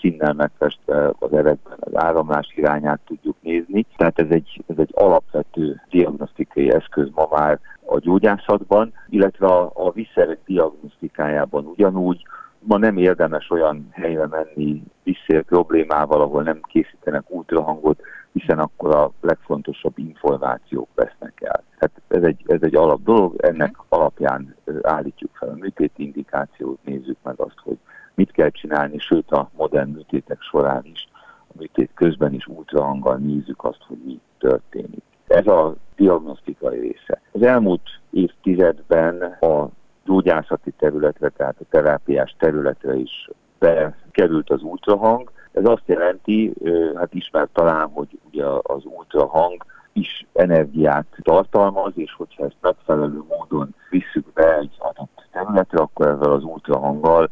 színnel 0.00 0.32
megfestve 0.32 1.12
az 1.18 1.32
erekben 1.32 1.76
az 1.80 1.92
áramlás 1.94 2.52
irányát 2.56 3.00
tudjuk 3.06 3.36
nézni. 3.52 3.86
Tehát 3.96 4.18
ez 4.18 4.30
egy, 4.30 4.64
ez 4.66 4.78
egy 4.78 4.90
alapvető 4.92 5.80
diagnosztikai 5.90 6.72
eszköz 6.72 7.08
ma 7.14 7.26
már 7.30 7.58
a 7.84 7.98
gyógyászatban, 7.98 8.92
illetve 9.08 9.46
a, 9.46 9.70
a 9.74 9.90
visszerek 9.92 10.38
diagnosztikájában 10.46 11.66
ugyanúgy, 11.66 12.22
ma 12.64 12.76
nem 12.78 12.96
érdemes 12.96 13.50
olyan 13.50 13.88
helyre 13.90 14.26
menni 14.26 14.82
visszér 15.02 15.42
problémával, 15.44 16.20
ahol 16.20 16.42
nem 16.42 16.60
készítenek 16.62 17.24
ultrahangot, 17.28 18.00
hiszen 18.32 18.58
akkor 18.58 18.94
a 18.94 19.10
legfontosabb 19.20 19.98
információk 19.98 20.88
vesznek 20.94 21.40
el. 21.40 21.62
Tehát 21.78 22.00
ez 22.08 22.22
egy, 22.22 22.42
ez 22.46 22.62
egy 22.62 22.74
alap 22.74 23.02
dolog, 23.02 23.34
ennek 23.40 23.76
alapján 23.88 24.54
állítjuk 24.82 25.30
fel 25.34 25.48
a 25.48 25.54
műtét 25.54 25.92
indikációt, 25.96 26.78
nézzük 26.84 27.16
meg 27.22 27.40
azt, 27.40 27.58
hogy 27.62 27.78
mit 28.14 28.30
kell 28.30 28.50
csinálni, 28.50 28.98
sőt 28.98 29.30
a 29.30 29.50
modern 29.56 29.90
műtétek 29.90 30.40
során 30.40 30.84
is, 30.84 31.08
a 31.54 31.58
műtét 31.58 31.90
közben 31.94 32.34
is 32.34 32.46
ultrahanggal 32.46 33.16
nézzük 33.16 33.64
azt, 33.64 33.82
hogy 33.86 33.98
mi 34.04 34.20
történik. 34.38 35.02
Ez 35.26 35.46
a 35.46 35.74
diagnosztikai 35.96 36.78
része. 36.78 37.20
Az 37.32 37.42
elmúlt 37.42 38.00
évtizedben 38.10 39.22
a 39.40 39.68
gyógyászati 40.04 40.70
területre, 40.70 41.28
tehát 41.28 41.56
a 41.60 41.64
terápiás 41.70 42.34
területre 42.38 42.94
is 42.94 43.30
bekerült 43.58 44.50
az 44.50 44.62
ultrahang. 44.62 45.30
Ez 45.52 45.64
azt 45.64 45.86
jelenti, 45.86 46.52
hát 46.94 47.14
ismert 47.14 47.50
talán, 47.52 47.88
hogy 47.88 48.18
ugye 48.30 48.44
az 48.62 48.84
ultrahang 48.84 49.64
is 49.92 50.26
energiát 50.32 51.06
tartalmaz, 51.22 51.92
és 51.94 52.14
hogyha 52.14 52.44
ezt 52.44 52.56
megfelelő 52.60 53.22
módon 53.28 53.74
visszük 53.90 54.32
be 54.32 54.56
egy 54.56 54.76
adott 54.78 55.26
területre, 55.32 55.78
akkor 55.78 56.06
ezzel 56.06 56.32
az 56.32 56.44
ultrahanggal 56.44 57.30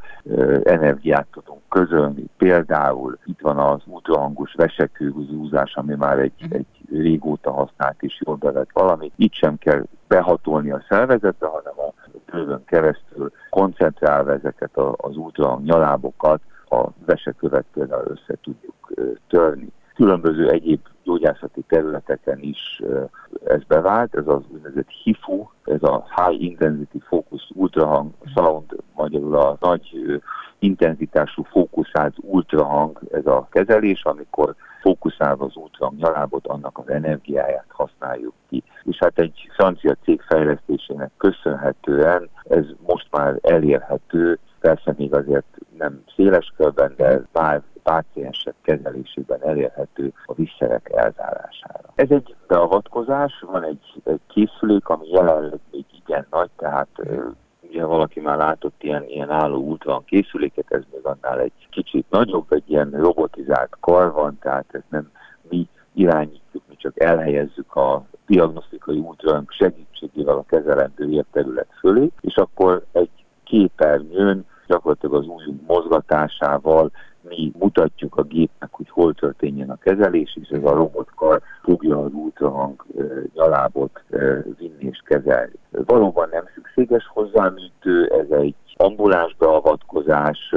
energiát 0.62 1.26
tudunk 1.33 1.61
közölni. 1.69 2.25
Például 2.37 3.19
itt 3.25 3.40
van 3.40 3.59
az 3.59 3.81
ultrahangos 3.87 4.55
vesekőzúzás, 4.55 5.75
ami 5.75 5.95
már 5.95 6.19
egy, 6.19 6.47
egy 6.49 6.67
régóta 6.90 7.52
használt 7.52 8.02
és 8.02 8.21
jól 8.25 8.37
bevett 8.37 8.71
valami. 8.73 9.12
Itt 9.17 9.33
sem 9.33 9.59
kell 9.59 9.85
behatolni 10.09 10.71
a 10.71 10.85
szervezetre, 10.88 11.47
hanem 11.47 11.75
a 11.76 11.93
bőrön 12.31 12.64
keresztül 12.64 13.33
koncentrálva 13.50 14.33
ezeket 14.33 14.76
az 14.97 15.17
ultrahang 15.17 15.64
nyalábokat 15.64 16.40
a 16.69 16.87
vesekövet 17.07 17.64
például 17.73 18.07
össze 18.07 18.38
tudjuk 18.43 18.93
törni. 19.29 19.73
Különböző 20.00 20.50
egyéb 20.50 20.80
gyógyászati 21.02 21.64
területeken 21.69 22.38
is 22.40 22.83
ez 23.45 23.62
bevált, 23.64 24.14
ez 24.14 24.26
az 24.26 24.42
úgynevezett 24.49 24.88
HIFU, 25.02 25.47
ez 25.64 25.83
a 25.83 26.04
High 26.16 26.42
Intensity 26.42 26.99
Focus 27.09 27.50
Ultrahang 27.54 28.11
Sound, 28.35 28.76
magyarul 28.95 29.37
a 29.37 29.57
nagy 29.61 30.21
intenzitású 30.59 31.42
fókuszált 31.42 32.14
ultrahang, 32.21 33.00
ez 33.12 33.26
a 33.26 33.49
kezelés, 33.50 34.04
amikor 34.04 34.54
fókuszálva 34.83 35.45
az 35.45 35.57
ultrahang 35.57 35.99
nyalábot, 35.99 36.47
annak 36.47 36.78
az 36.78 36.88
energiáját 36.88 37.66
használjuk 37.69 38.35
ki. 38.49 38.62
És 38.83 38.97
hát 38.99 39.19
egy 39.19 39.49
francia 39.54 39.97
cég 40.04 40.21
fejlesztésének 40.21 41.11
köszönhetően 41.16 42.28
ez 42.49 42.64
most 42.87 43.07
már 43.11 43.38
elérhető, 43.42 44.38
persze 44.61 44.95
még 44.97 45.14
azért 45.14 45.59
nem 45.78 46.02
széles 46.16 46.52
körben, 46.57 46.95
de 46.97 47.23
pár 47.33 47.62
páciensek 47.83 48.55
kezelésében 48.63 49.43
elérhető 49.43 50.13
a 50.25 50.35
visszerek 50.35 50.91
elzárására. 50.95 51.93
Ez 51.95 52.11
egy 52.11 52.35
beavatkozás, 52.47 53.45
van 53.47 53.65
egy, 53.65 54.03
egy 54.05 54.21
készülék, 54.27 54.89
ami 54.89 55.09
jelenleg 55.09 55.59
még 55.71 55.85
igen 56.05 56.27
nagy, 56.31 56.51
tehát 56.57 56.89
ugye 57.61 57.85
valaki 57.85 58.21
már 58.21 58.37
látott 58.37 58.83
ilyen, 58.83 59.05
ilyen 59.05 59.31
álló 59.31 59.63
útvon 59.63 60.05
készüléket, 60.05 60.73
ez 60.73 60.83
még 60.93 61.01
annál 61.03 61.41
egy 61.41 61.53
kicsit 61.71 62.07
nagyobb, 62.11 62.53
egy 62.53 62.71
ilyen 62.71 62.91
robotizált 62.91 63.77
kar 63.81 64.13
van, 64.13 64.39
tehát 64.41 64.67
ez 64.71 64.83
nem 64.89 65.11
mi 65.49 65.69
irányítjuk, 65.93 66.63
mi 66.69 66.77
csak 66.77 67.01
elhelyezzük 67.01 67.77
a 67.77 68.05
diagnosztikai 68.27 68.99
útvon 68.99 69.47
segítségével 69.49 70.37
a 70.37 70.45
kezelendő 70.49 71.11
érterület 71.11 71.69
fölé, 71.79 72.11
és 72.21 72.37
akkor 72.37 72.85
egy 72.93 73.11
képernyőn 73.45 74.47
gyakorlatilag 74.67 75.15
az 75.15 75.27
új 75.27 75.43
mozgatásával 75.67 76.91
mi 77.31 77.53
mutatjuk 77.59 78.17
a 78.17 78.23
gépnek, 78.23 78.69
hogy 78.73 78.89
hol 78.91 79.15
történjen 79.15 79.71
a 79.71 79.77
kezelés, 79.77 80.37
és 80.41 80.49
ez 80.49 80.65
a 80.65 80.75
robotkar 80.75 81.41
fogja 81.63 81.99
az 81.99 82.13
ultrahang 82.13 82.85
nyalábot 83.35 84.05
vinni 84.59 84.85
és 84.91 85.03
kezelni. 85.05 85.53
Valóban 85.71 86.29
nem 86.33 86.45
szükséges 86.55 87.07
hozzá 87.07 87.49
műtő, 87.49 88.07
ez 88.07 88.39
egy 88.39 88.55
ambuláns 88.77 89.37
beavatkozás, 89.39 90.53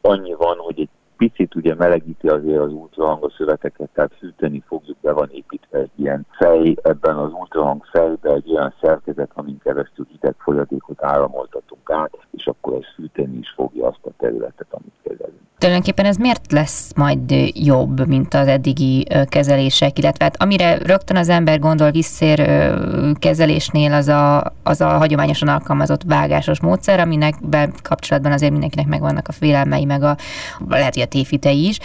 annyi 0.00 0.34
van, 0.34 0.56
hogy 0.56 0.80
egy 0.80 0.88
picit 1.16 1.54
ugye 1.54 1.74
melegíti 1.74 2.28
azért 2.28 2.60
az 2.60 2.72
ultrahang 2.72 3.24
a 3.24 3.30
szöveteket, 3.36 3.88
tehát 3.92 4.14
fűteni 4.18 4.62
fogjuk, 4.66 4.96
be 5.00 5.12
van 5.12 5.28
építve 5.30 5.78
egy 5.78 5.90
ilyen 5.94 6.26
fej, 6.30 6.74
ebben 6.82 7.16
az 7.16 7.32
ultrahang 7.32 7.84
fejbe 7.84 8.32
egy 8.32 8.50
olyan 8.50 8.74
szerkezet, 8.80 9.30
amin 9.34 9.58
keresztül 9.58 10.06
hideg 10.10 10.34
folyadékot 10.38 11.02
áramoltatunk 11.02 11.90
át, 11.90 12.18
és 12.30 12.46
akkor 12.46 12.74
ez 12.74 12.94
fűteni 12.94 13.36
is 13.36 13.50
fogja 13.50 13.86
azt 13.86 14.06
a 14.06 14.10
területet, 14.18 14.66
amit 14.70 14.94
kezelünk. 15.02 15.13
Tulajdonképpen 15.58 16.04
ez 16.04 16.16
miért 16.16 16.52
lesz 16.52 16.92
majd 16.96 17.34
jobb, 17.54 18.06
mint 18.06 18.34
az 18.34 18.46
eddigi 18.46 19.06
kezelések, 19.28 19.98
illetve 19.98 20.24
hát 20.24 20.42
amire 20.42 20.78
rögtön 20.78 21.16
az 21.16 21.28
ember 21.28 21.58
gondol 21.58 21.90
visszér 21.90 22.70
kezelésnél 23.18 23.92
az 23.92 24.08
a, 24.08 24.52
az 24.62 24.80
a 24.80 24.88
hagyományosan 24.88 25.48
alkalmazott 25.48 26.02
vágásos 26.06 26.60
módszer, 26.60 27.00
aminek 27.00 27.34
kapcsolatban 27.82 28.32
azért 28.32 28.50
mindenkinek 28.50 28.86
megvannak 28.86 29.28
a 29.28 29.32
félelmei, 29.32 29.84
meg 29.84 30.02
a 30.02 30.16
lehet, 30.68 30.94
hogy 30.94 31.02
a 31.02 31.06
tévhitei 31.06 31.66
is, 31.66 31.78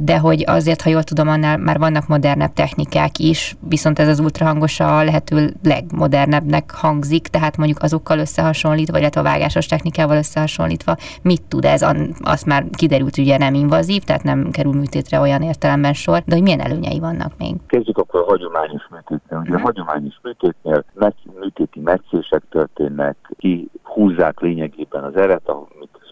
de 0.00 0.18
hogy 0.18 0.44
azért, 0.46 0.82
ha 0.82 0.90
jól 0.90 1.02
tudom, 1.02 1.28
annál 1.28 1.58
már 1.58 1.78
vannak 1.78 2.08
modernebb 2.08 2.52
technikák 2.52 3.18
is, 3.18 3.56
viszont 3.68 3.98
ez 3.98 4.08
az 4.08 4.20
ultrahangos 4.20 4.80
a 4.80 5.04
lehető 5.04 5.54
legmodernebbnek 5.62 6.70
hangzik, 6.74 7.28
tehát 7.28 7.56
mondjuk 7.56 7.82
azokkal 7.82 8.18
összehasonlítva, 8.18 8.98
illetve 8.98 9.20
a 9.20 9.24
vágásos 9.24 9.66
technikával 9.66 10.16
összehasonlítva, 10.16 10.96
mit 11.22 11.42
tud 11.42 11.64
ez, 11.64 11.86
azt 12.22 12.46
már 12.46 12.64
kiderült, 12.72 13.18
ugye 13.18 13.38
nem 13.38 13.54
invazív, 13.54 14.02
tehát 14.02 14.22
nem 14.22 14.50
kerül 14.50 14.72
műtétre 14.72 15.20
olyan 15.20 15.42
értelemben 15.42 15.92
sor, 15.92 16.22
de 16.26 16.34
hogy 16.34 16.42
milyen 16.42 16.60
előnyei 16.60 16.98
vannak 16.98 17.32
még? 17.38 17.54
Kezdjük 17.66 17.98
akkor 17.98 18.20
a 18.20 18.24
hagyományos 18.24 18.82
műtétnél. 18.90 19.38
Ugye 19.38 19.52
a 19.52 19.54
mhm. 19.54 19.62
hagyományos 19.62 20.18
műtétnél 20.22 20.84
műtéti 21.40 21.80
meccések 21.80 22.42
történnek, 22.50 23.16
ki 23.38 23.70
húzzák 23.82 24.40
lényegében 24.40 25.02
az 25.02 25.16
eret, 25.16 25.48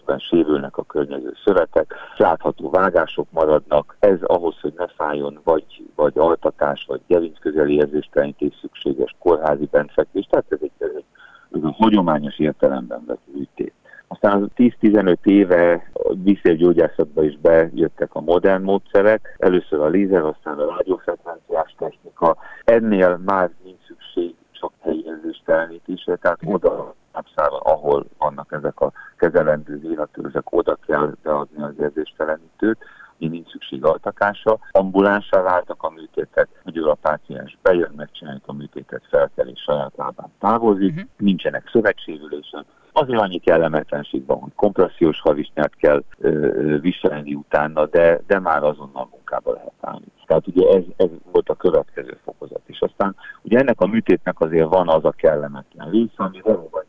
miközben 0.05 0.19
sérülnek 0.19 0.77
a 0.77 0.83
környező 0.83 1.33
szövetek, 1.45 1.93
látható 2.17 2.69
vágások 2.69 3.27
maradnak, 3.31 3.95
ez 3.99 4.21
ahhoz, 4.21 4.59
hogy 4.61 4.73
ne 4.77 4.87
fájjon, 4.87 5.39
vagy, 5.43 5.65
vagy 5.95 6.13
altatás, 6.15 6.85
vagy 6.87 7.01
gerinc 7.07 7.39
közeli 7.39 7.75
érzéstelenítés 7.75 8.53
szükséges 8.61 9.15
kórházi 9.19 9.67
bentfekvés, 9.71 10.25
tehát 10.29 10.45
ez 10.49 10.59
egy, 10.61 10.71
ez 10.77 10.91
egy, 10.95 11.05
ez 11.51 11.63
a 11.63 11.75
hagyományos 11.77 12.39
értelemben 12.39 13.03
vett 13.07 13.21
műtét. 13.33 13.73
Aztán 14.07 14.51
10-15 14.57 15.15
éve 15.23 15.91
vízérgyógyászatba 16.23 17.23
is 17.23 17.37
bejöttek 17.37 18.15
a 18.15 18.21
modern 18.21 18.63
módszerek, 18.63 19.35
először 19.37 19.79
a 19.79 19.87
lézer, 19.87 20.21
aztán 20.21 20.59
a 20.59 20.75
rádiófrekvenciás 20.75 21.75
technika. 21.77 22.37
Ennél 22.63 23.19
már 23.25 23.51
nincs 23.63 23.79
szükség 23.87 24.35
csak 24.51 24.71
helyi 24.81 25.05
érzéstelenítésre, 25.05 26.15
tehát 26.15 26.39
oda 26.45 26.95
napszában, 27.13 27.59
ahol 27.63 28.05
vannak 28.17 28.51
ezek 28.51 28.79
a 28.79 28.91
kezelendő 29.17 29.79
vénatörzek, 29.79 30.51
oda 30.51 30.77
kell 30.85 31.13
beadni 31.23 31.63
az 31.63 31.73
érzéstelenítőt, 31.79 32.77
így 33.17 33.29
nincs 33.29 33.51
szükség 33.51 33.85
altakása. 33.85 34.59
Ambulánsá 34.71 35.41
váltak 35.41 35.83
a 35.83 35.89
műtétek, 35.89 36.47
hogy 36.63 36.77
a 36.77 36.93
páciens 36.93 37.57
bejön, 37.61 37.93
megcsináljuk 37.95 38.43
a 38.45 38.53
műtétet, 38.53 39.03
felkel 39.09 39.47
és 39.47 39.61
saját 39.61 39.93
lábán 39.95 40.31
távozik, 40.39 40.91
uh-huh. 40.91 41.09
nincsenek 41.17 41.69
szövetsérülések, 41.71 42.65
Azért 42.95 43.19
annyi 43.19 43.39
kellemetlenség 43.39 44.25
van, 44.25 44.39
hogy 44.39 44.51
kompressziós 44.55 45.19
havisnyát 45.19 45.75
kell 45.75 46.03
ö, 46.19 46.29
ö, 46.29 46.79
viselni 46.79 47.33
utána, 47.33 47.85
de, 47.85 48.19
de 48.27 48.39
már 48.39 48.63
azonnal 48.63 49.07
munkába 49.11 49.53
lehet 49.53 49.73
állni. 49.81 50.05
Tehát 50.25 50.47
ugye 50.47 50.67
ez, 50.77 50.83
ez 50.97 51.09
volt 51.31 51.49
a 51.49 51.55
következő 51.55 52.17
fokozat. 52.23 52.61
És 52.65 52.79
aztán 52.79 53.15
ugye 53.41 53.59
ennek 53.59 53.81
a 53.81 53.87
műtétnek 53.87 54.39
azért 54.39 54.69
van 54.69 54.89
az 54.89 55.05
a 55.05 55.11
kellemetlen 55.11 55.89
rész, 55.89 56.13
ami 56.15 56.41
valóban 56.41 56.82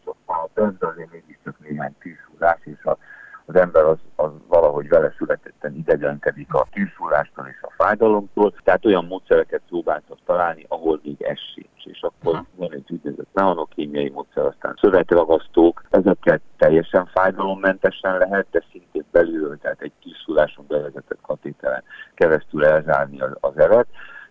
fájt, 0.54 0.78
de 0.78 0.86
azért 0.86 1.12
mégiscsak 1.12 1.58
néhány 1.58 1.94
tűzhúzás, 1.98 2.60
és 2.64 2.84
a, 2.84 2.98
az 3.46 3.56
ember 3.56 3.84
az, 3.84 3.98
az 4.16 4.30
valahogy 4.48 4.88
vele 4.88 5.14
születetten 5.18 5.74
idegenkedik 5.74 6.54
a 6.54 6.66
tűzhúzástól 6.72 7.46
és 7.46 7.58
a 7.62 7.72
fájdalomtól. 7.76 8.54
Tehát 8.64 8.84
olyan 8.84 9.04
módszereket 9.04 9.62
próbáltak 9.68 10.18
találni, 10.26 10.66
ahol 10.68 11.00
még 11.02 11.22
ez 11.22 11.38
sincs. 11.54 11.84
És 11.84 12.02
akkor 12.02 12.44
van 12.54 12.72
egy 12.72 12.92
úgynevezett 12.92 13.32
neonokémiai 13.32 14.08
módszer, 14.08 14.44
aztán 14.46 14.78
szövetragasztók, 14.80 15.84
ezeket 15.90 16.40
teljesen 16.56 17.06
fájdalommentesen 17.14 18.18
lehet, 18.18 18.46
de 18.50 18.62
szintén 18.70 19.04
belülről, 19.10 19.58
tehát 19.58 19.80
egy 19.80 19.92
kiszúráson 19.98 20.64
bevezetett 20.68 21.20
katéteren 21.22 21.82
keresztül 22.14 22.64
elzárni 22.64 23.20
az, 23.20 23.36
az 23.40 23.58
eret. 23.58 23.86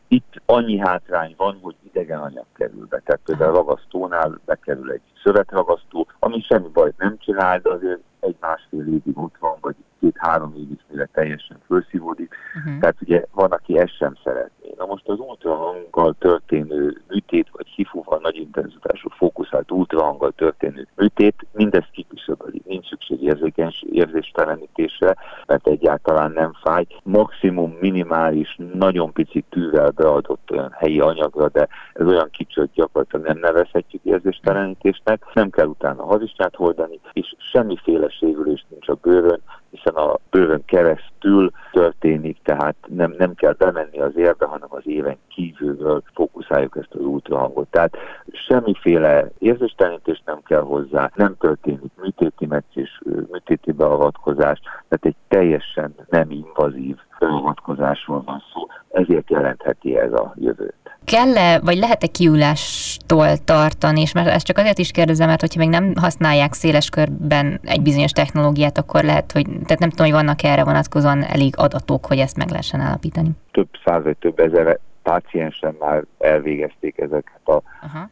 Itt 0.07 0.41
annyi 0.45 0.77
hátrány 0.77 1.33
van, 1.38 1.59
hogy 1.62 1.75
idegen 1.83 2.19
anyag 2.19 2.45
kerül 2.55 2.86
be. 2.89 2.99
Tehát 2.99 3.21
például 3.25 3.51
a 3.51 3.57
ragasztónál 3.57 4.39
bekerül 4.45 4.91
egy 4.91 5.01
szövetragasztó, 5.23 5.92
ami 6.23 6.41
semmi 6.41 6.67
bajt 6.73 6.97
nem 6.97 7.17
csinál, 7.17 7.59
de 7.59 7.69
azért 7.69 7.99
egy 8.19 8.36
másfél 8.39 8.88
évig 8.88 9.17
ott 9.17 9.36
van, 9.39 9.57
vagy 9.62 9.75
két-három 9.99 10.53
évig, 10.55 10.79
mire 10.89 11.09
teljesen 11.13 11.57
felszívódik. 11.67 12.36
Uh-huh. 12.57 12.79
Tehát 12.79 13.01
ugye 13.01 13.25
van, 13.31 13.51
aki 13.51 13.77
ezt 13.77 13.95
sem 13.97 14.15
szeretné. 14.23 14.73
Na 14.77 14.86
most 14.86 15.07
az 15.07 15.19
ultrahanggal 15.19 16.15
történő 16.19 17.01
műtét, 17.07 17.49
vagy 17.51 17.67
hifúval 17.67 18.19
nagy 18.21 18.36
intenzitású 18.36 19.09
fókuszált 19.09 19.71
ultrahanggal 19.71 20.31
történő 20.31 20.88
műtét, 20.95 21.45
mindezt 21.51 21.91
kiküszöböli. 21.91 22.62
Nincs 22.65 22.88
szükség 22.88 23.21
érzékeny 23.21 23.73
érzéstelenítésre, 23.91 25.15
mert 25.45 25.67
egyáltalán 25.67 26.32
nem 26.32 26.51
fáj. 26.63 26.86
Maximum 27.03 27.77
minimális, 27.79 28.58
nagyon 28.73 29.12
pici 29.13 29.43
tűvel 29.49 29.89
beadott 29.89 30.51
olyan 30.51 30.71
helyi 30.71 30.99
anyagra, 30.99 31.49
de 31.49 31.67
ez 31.93 32.08
olyan 32.08 32.29
kicsi, 32.32 32.60
hogy 32.60 32.69
gyakorlatilag 32.73 33.25
nem 33.25 33.38
nevezhetjük 33.38 34.03
érzéstelenítésnek. 34.03 35.25
Nem 35.34 35.49
kell 35.49 35.67
utána 35.67 36.06
hazistát 36.06 36.56
holdani, 36.56 36.99
és 37.13 37.36
semmiféle 37.51 38.10
sérülés 38.10 38.65
nincs 38.69 38.88
a 38.88 38.97
bőrön, 39.01 39.41
hiszen 39.69 39.93
a 39.93 40.19
bőrön 40.29 40.65
keresztül 40.65 41.51
történik, 41.71 42.38
tehát 42.43 42.75
nem, 42.88 43.15
nem 43.17 43.36
kell 43.36 43.53
bemenni 43.53 43.99
az 43.99 44.12
érbe, 44.15 44.45
hanem 44.45 44.67
az 44.69 44.82
éven 44.84 45.17
kívülről 45.27 46.03
fókuszáljuk 46.13 46.77
ezt 46.77 46.93
az 46.93 47.06
ultrahangot. 47.06 47.67
Tehát 47.67 47.97
semmiféle 48.34 49.32
érzéstelenítés 49.39 50.22
nem 50.26 50.39
kell 50.46 50.62
hozzá, 50.62 51.12
nem 51.15 51.36
történik 51.39 51.91
műtéti 52.02 52.48
és 52.74 53.02
műtéti 53.32 53.72
beavatkozás, 53.72 54.60
tehát 54.62 55.06
egy 55.06 55.15
teljesen 55.28 55.96
nem 56.10 56.32
invazív 56.32 56.96
beavatkozásról 57.19 58.24
van 58.26 58.43
szó, 58.54 58.67
ezért 58.89 59.30
jelentheti 59.30 59.98
ez 59.98 60.13
a 60.13 60.34
jövőt. 60.36 60.74
Kell-e, 61.04 61.60
vagy 61.60 61.78
lehet-e 61.78 62.08
kiulástól 62.08 63.38
tartani, 63.46 64.02
és 64.02 64.13
mert 64.13 64.28
ezt 64.28 64.46
csak 64.46 64.58
azért 64.58 64.78
is 64.78 64.91
kérdezem, 64.91 65.28
mert 65.28 65.39
hogyha 65.39 65.60
még 65.60 65.69
nem 65.69 65.93
használják 65.96 66.54
széles 66.54 66.89
körben 66.89 67.60
egy 67.63 67.82
bizonyos 67.82 68.12
technológiát, 68.12 68.78
akkor 68.78 69.04
lehet, 69.04 69.32
hogy, 69.32 69.46
tehát 69.46 69.80
nem 69.80 69.89
tudom, 69.89 70.06
hogy 70.06 70.15
vannak 70.15 70.43
-e 70.43 70.48
erre 70.50 70.63
vonatkozóan 70.63 71.24
elég 71.24 71.54
adatok, 71.58 72.06
hogy 72.06 72.17
ezt 72.17 72.38
meg 72.38 72.50
lehessen 72.50 72.80
állapítani. 72.80 73.30
Több 73.52 73.67
száz 73.86 74.04
vagy 74.04 74.17
több 74.17 74.39
ezer 74.39 74.80
páciensen 75.04 75.76
már 75.80 76.04
elvégezték 76.18 76.98
ezeket 76.98 77.42
a, 77.44 77.62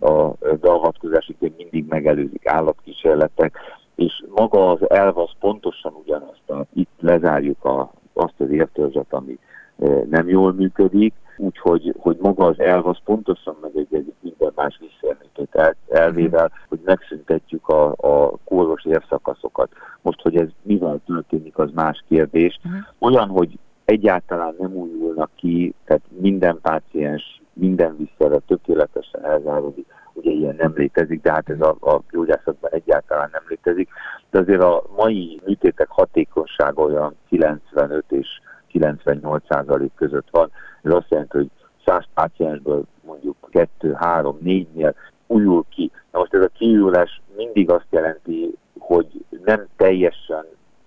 a 0.07 0.33
beavatkozások, 0.61 1.35
hogy 1.39 1.53
mindig 1.57 1.85
megelőzik 1.87 2.47
állatkísérletek, 2.47 3.57
és 3.95 4.23
maga 4.35 4.71
az 4.71 4.89
elv 4.89 5.17
az 5.17 5.29
pontosan 5.39 5.93
ugyanazt, 6.03 6.49
a, 6.49 6.65
itt 6.73 6.89
lezárjuk 6.99 7.65
a, 7.65 7.91
azt 8.13 8.33
az 8.37 8.49
értelzet, 8.49 9.13
ami 9.13 9.39
nem 10.09 10.29
jól 10.29 10.53
működik, 10.53 11.13
úgyhogy 11.37 11.93
hogy 11.97 12.17
maga 12.21 12.45
az 12.45 12.59
elv 12.59 12.87
az 12.87 12.97
pontosan 13.03 13.55
megegyezik 13.61 14.15
minden 14.19 14.51
más 14.55 14.79
visszaemlített 14.79 15.55
el, 15.55 15.75
elvével, 15.89 16.51
hogy 16.69 16.79
megszüntetjük 16.85 17.67
a, 17.67 17.91
a 17.91 18.37
kóros 18.43 18.85
érszakaszokat. 18.85 19.69
Most, 20.01 20.21
hogy 20.21 20.35
ez 20.35 20.47
mivel 20.61 20.99
történik, 21.05 21.57
az 21.57 21.71
más 21.73 22.03
kérdés. 22.07 22.59
Uh-huh. 22.65 22.81
Olyan, 22.99 23.29
hogy 23.29 23.59
egyáltalán 23.85 24.55
nem 24.59 24.73
újulnak 24.73 25.29
ki, 25.35 25.73
tehát 25.85 26.01
minden 26.09 26.59
páciens 26.61 27.41
minden 27.53 27.97
visszaere 27.97 28.37
tökéletesen 28.47 29.25
elzáródik, 29.25 29.85
ugye 30.13 30.31
ilyen 30.31 30.55
nem 30.55 30.73
létezik, 30.75 31.21
de 31.21 31.31
hát 31.31 31.49
ez 31.49 31.61
a, 31.61 31.75
a 31.79 32.01
gyógyászatban 32.11 32.71
egyáltalán 32.73 33.29
nem 33.31 33.43
létezik. 33.47 33.89
De 34.29 34.39
azért 34.39 34.61
a 34.61 34.83
mai 34.95 35.41
műtétek 35.45 35.89
hatékonysága 35.89 36.83
olyan 36.83 37.15
95 37.27 38.03
és 38.07 38.27
98% 38.73 39.89
között 39.95 40.27
van. 40.31 40.51
Ez 40.81 40.93
azt 40.93 41.09
jelenti, 41.09 41.37
hogy 41.37 41.49
100 41.85 42.05
páciensből 42.13 42.83
mondjuk 43.05 43.35
2, 43.51 43.93
3, 43.93 44.37
4-nél 44.43 44.93
újul 45.27 45.65
ki. 45.69 45.91
Na 46.11 46.19
most 46.19 46.33
ez 46.33 46.43
a 46.43 46.49
kiújulás 46.57 47.21
mindig 47.35 47.69
azt 47.69 47.87
jelenti, 47.89 48.53
hogy 48.79 49.07
nem 49.45 49.65
teljesen 49.75 50.45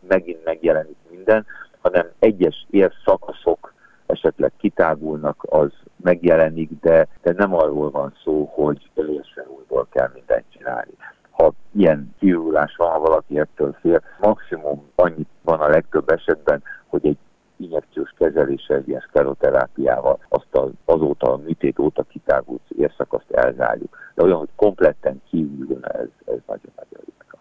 megint 0.08 0.44
megjelenik 0.44 0.96
minden, 1.10 1.46
hanem 1.84 2.10
egyes 2.18 2.66
érszakaszok 2.70 3.74
esetleg 4.06 4.52
kitágulnak, 4.56 5.46
az 5.48 5.72
megjelenik, 5.96 6.70
de, 6.80 7.08
de 7.22 7.32
nem 7.32 7.54
arról 7.54 7.90
van 7.90 8.14
szó, 8.24 8.50
hogy 8.52 8.90
teljesen 8.94 9.44
újból 9.56 9.86
kell 9.90 10.10
mindent 10.14 10.44
csinálni. 10.48 10.92
Ha 11.30 11.52
ilyen 11.76 12.14
kiújulás 12.18 12.76
van, 12.76 12.90
ha 12.90 12.98
valaki 12.98 13.38
ettől 13.38 13.76
fél, 13.80 14.02
maximum 14.20 14.90
annyit 14.94 15.28
van 15.42 15.60
a 15.60 15.68
legtöbb 15.68 16.08
esetben, 16.08 16.62
hogy 16.86 17.06
egy 17.06 17.18
injekciós 17.56 18.10
kezeléssel, 18.18 18.82
ilyen 18.86 19.04
szkleroterápiával 19.08 20.18
azt 20.28 20.48
az, 20.50 20.70
azóta 20.84 21.32
a 21.32 21.36
műtét 21.36 21.78
óta 21.78 22.02
kitágult 22.02 22.62
érszakaszt 22.78 23.30
elzárjuk. 23.30 23.96
De 24.14 24.22
olyan, 24.22 24.38
hogy 24.38 24.48
kompletten 24.56 25.22
kívüljön, 25.30 25.84
ez, 25.84 26.08
ez 26.24 26.38
nagyon-nagyon 26.46 26.83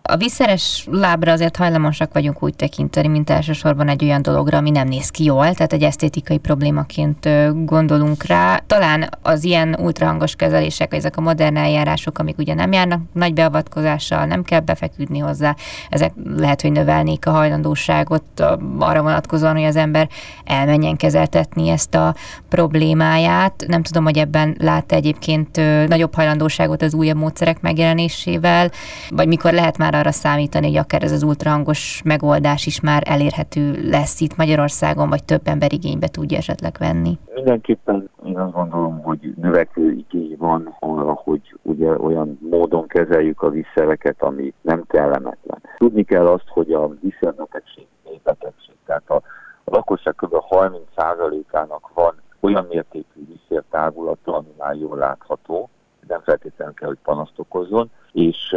a 0.05 0.17
visszeres 0.17 0.87
lábra 0.91 1.31
azért 1.31 1.55
hajlamosak 1.55 2.13
vagyunk 2.13 2.43
úgy 2.43 2.55
tekinteni, 2.55 3.07
mint 3.07 3.29
elsősorban 3.29 3.87
egy 3.87 4.03
olyan 4.03 4.21
dologra, 4.21 4.57
ami 4.57 4.69
nem 4.69 4.87
néz 4.87 5.09
ki 5.09 5.23
jól, 5.23 5.53
tehát 5.53 5.73
egy 5.73 5.83
esztétikai 5.83 6.37
problémaként 6.37 7.29
gondolunk 7.65 8.23
rá. 8.23 8.57
Talán 8.67 9.09
az 9.21 9.43
ilyen 9.43 9.77
ultrahangos 9.79 10.35
kezelések, 10.35 10.93
ezek 10.93 11.17
a 11.17 11.21
modern 11.21 11.57
eljárások, 11.57 12.17
amik 12.17 12.37
ugye 12.37 12.53
nem 12.53 12.71
járnak 12.71 13.01
nagy 13.13 13.33
beavatkozással, 13.33 14.25
nem 14.25 14.43
kell 14.43 14.59
befeküdni 14.59 15.19
hozzá, 15.19 15.55
ezek 15.89 16.13
lehet, 16.35 16.61
hogy 16.61 16.71
növelnék 16.71 17.27
a 17.27 17.31
hajlandóságot 17.31 18.23
arra 18.79 19.01
vonatkozóan, 19.01 19.55
hogy 19.55 19.65
az 19.65 19.75
ember 19.75 20.09
elmenjen 20.43 20.95
kezeltetni 20.95 21.69
ezt 21.69 21.95
a 21.95 22.15
problémáját. 22.49 23.65
Nem 23.67 23.83
tudom, 23.83 24.03
hogy 24.03 24.17
ebben 24.17 24.55
lát 24.59 24.91
egyébként 24.91 25.55
nagyobb 25.87 26.15
hajlandóságot 26.15 26.81
az 26.81 26.93
újabb 26.93 27.17
módszerek 27.17 27.61
megjelenésével, 27.61 28.71
vagy 29.09 29.27
mikor 29.27 29.53
lehet 29.53 29.77
már 29.77 29.91
arra 29.93 30.12
számítani, 30.12 30.67
hogy 30.67 30.77
akár 30.77 31.03
ez 31.03 31.12
az 31.12 31.23
ultrahangos 31.23 32.01
megoldás 32.06 32.65
is 32.65 32.82
már 32.82 33.03
elérhető 33.06 33.89
lesz 33.89 34.21
itt 34.21 34.36
Magyarországon, 34.36 35.10
vagy 35.10 35.23
több 35.23 35.41
ember 35.43 35.73
igénybe 35.73 36.08
tudja 36.08 36.38
esetleg 36.38 36.75
venni? 36.79 37.17
Mindenképpen 37.34 38.10
én 38.25 38.39
azt 38.39 38.53
gondolom, 38.53 39.01
hogy 39.01 39.34
növekvő 39.41 39.91
igény 39.91 40.36
van 40.38 40.75
arra, 40.79 41.13
hogy 41.23 41.56
ugye 41.62 41.97
olyan 41.97 42.39
módon 42.49 42.88
kezeljük 42.88 43.41
a 43.41 43.49
visszereket, 43.49 44.21
ami 44.21 44.53
nem 44.62 44.84
kellemetlen. 44.88 45.62
Tudni 45.77 46.03
kell 46.03 46.27
azt, 46.27 46.47
hogy 46.47 46.71
a 46.71 46.89
visszerbetegség 47.01 47.88
betegség, 48.23 48.75
tehát 48.86 49.10
a, 49.10 49.15
a 49.63 49.75
lakosság 49.75 50.15
kb. 50.15 50.36
30%-ának 50.49 51.89
van 51.93 52.13
olyan 52.39 52.65
mértékű 52.69 53.27
visszértágulata, 53.27 54.36
ami 54.36 54.53
már 54.58 54.75
jól 54.75 54.97
látható, 54.97 55.69
nem 56.08 56.21
feltétlenül 56.21 56.73
kell, 56.73 56.88
hogy 56.88 56.99
panaszt 57.03 57.34
okozzon, 57.39 57.91
és 58.13 58.56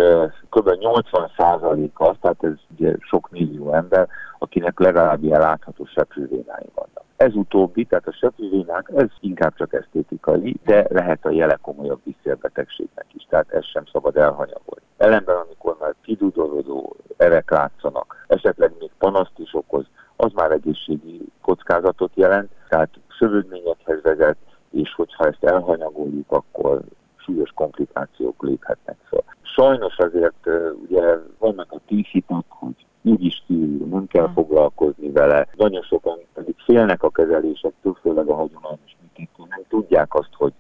kb. 0.51 0.69
80%-a, 0.69 2.15
tehát 2.21 2.45
ez 2.45 2.53
ugye 2.77 2.95
sok 3.01 3.31
millió 3.31 3.73
ember, 3.73 4.09
akinek 4.39 4.79
legalább 4.79 5.25
ilyen 5.25 5.41
látható 5.41 5.85
seprővénái 5.85 6.67
vannak. 6.75 7.05
Ez 7.17 7.35
utóbbi, 7.35 7.85
tehát 7.85 8.07
a 8.07 8.13
seprővénák, 8.13 8.91
ez 8.95 9.09
inkább 9.21 9.55
csak 9.57 9.73
esztétikai, 9.73 10.57
de 10.65 10.87
lehet 10.89 11.27
a 11.27 11.31
jele 11.31 11.59
komolyabb 11.63 12.01
visszérbetegségnek 12.05 13.07
is, 13.13 13.27
tehát 13.29 13.51
ezt 13.51 13.71
sem 13.71 13.85
szabad 13.93 14.17
elhanyagolni. 14.17 14.85
Ellenben, 14.97 15.37
amikor 15.37 15.77
már 15.81 15.95
kidudorodó 16.03 16.97
erek 17.17 17.51
látszanak, 17.51 18.25
esetleg 18.27 18.73
még 18.79 18.91
panaszt 18.99 19.39
is 19.39 19.55
okoz, 19.55 19.85
az 20.17 20.33
már 20.33 20.51
egészségi 20.51 21.21
kockázatot 21.43 22.11
jelent, 22.15 22.51
tehát 22.69 22.91
szövődményekhez 23.19 24.03
vezet, 24.03 24.37
és 24.71 24.95
hogyha 24.95 25.27
ezt 25.27 25.45
elhanyagoljuk, 25.45 26.33
akkor 26.33 26.81
súlyos 27.17 27.51
komplikációk 27.55 28.43
léphetnek 28.43 28.97
fel. 29.09 29.25
Sajnos 29.57 29.97
azért 29.99 30.47
ugye 30.89 31.03
vannak 31.39 31.73
a 31.73 31.81
tízhitak, 31.87 32.45
hogy 32.49 32.87
úgy 33.03 33.25
is 33.25 33.43
kívül, 33.47 33.87
nem 33.87 34.07
kell 34.07 34.31
foglalkozni 34.35 35.11
vele. 35.11 35.47
Nagyon 35.57 35.83
sokan 35.83 36.19
pedig 36.35 36.55
félnek 36.65 37.03
a 37.03 37.11
kezelésektől, 37.11 37.97
főleg 38.01 38.29
a 38.29 38.35
hagyományos 38.35 38.97
műtétől, 39.01 39.47
nem 39.49 39.63
tudják 39.69 40.15
azt, 40.15 40.33
hogy, 40.33 40.53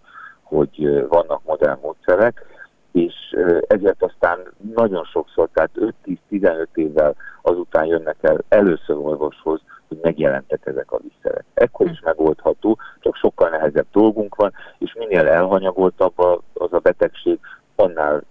hogy 0.42 1.06
vannak 1.08 1.40
modern 1.44 1.80
módszerek, 1.82 2.44
és 2.92 3.14
ezért 3.66 4.02
aztán 4.02 4.38
nagyon 4.74 5.04
sokszor, 5.04 5.48
tehát 5.52 5.70
5-10-15 6.30 6.66
évvel 6.74 7.14
azután 7.42 7.84
jönnek 7.86 8.16
el 8.20 8.38
először 8.48 8.96
orvoshoz, 8.96 9.60
hogy 9.88 9.98
megjelentek 10.02 10.60
ezek 10.64 10.92
a 10.92 11.00
visszerek. 11.02 11.44
Ekkor 11.54 11.90
is 11.90 12.00
megoldható, 12.00 12.78
csak 13.00 13.16
sokkal 13.16 13.48
nehezebb 13.48 13.86
dolgunk 13.92 14.34
van, 14.34 14.52
és 14.78 14.94
minél 14.98 15.26
elhanyagoltabb 15.26 16.18
az 16.52 16.72
a 16.72 16.78
betegség, 16.78 17.38
annál 17.74 18.22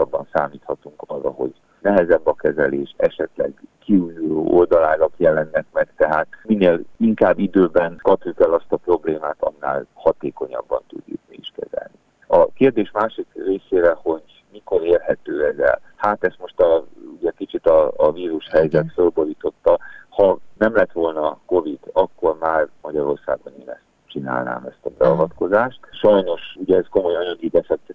gyakrabban 0.00 0.28
számíthatunk 0.32 1.02
arra, 1.06 1.30
hogy 1.30 1.52
nehezebb 1.80 2.26
a 2.26 2.34
kezelés, 2.34 2.94
esetleg 2.96 3.62
kiújuló 3.78 4.58
oldalágak 4.58 5.12
jelennek 5.16 5.66
meg, 5.72 5.88
tehát 5.96 6.28
minél 6.42 6.80
inkább 6.96 7.38
időben 7.38 7.98
kapjuk 8.02 8.40
el 8.40 8.52
azt 8.52 8.72
a 8.72 8.76
problémát, 8.76 9.36
annál 9.38 9.86
hatékonyabban 9.94 10.82
tudjuk 10.88 11.20
mi 11.28 11.36
is 11.40 11.52
kezelni. 11.56 11.94
A 12.26 12.46
kérdés 12.52 12.90
másik 12.90 13.26
részére, 13.34 13.96
hogy 14.02 14.22
mikor 14.52 14.82
érhető 14.84 15.46
ez 15.46 15.58
el? 15.58 15.80
Hát 15.96 16.24
ezt 16.24 16.38
most 16.40 16.60
a, 16.60 16.84
ugye 17.18 17.30
kicsit 17.36 17.66
a, 17.66 17.92
a 17.96 18.12
vírus 18.12 18.48
helyzet 18.50 18.92
fölborította. 18.92 19.78
Ha 20.08 20.38
nem 20.58 20.74
lett 20.74 20.92
volna 20.92 21.38
Covid, 21.46 21.78
akkor 21.92 22.36
már 22.40 22.68
Magyarországon 22.82 23.52
én 23.60 23.68
ezt 23.68 23.88
csinálnám 24.06 24.64
ezt 24.64 24.86
a 24.86 24.90
beavatkozást. 24.98 25.78
Sajnos 25.92 26.40
ugye 26.56 26.76
ez 26.76 26.84
komoly 26.90 27.16
anyagi 27.16 27.48
befektetést 27.48 27.89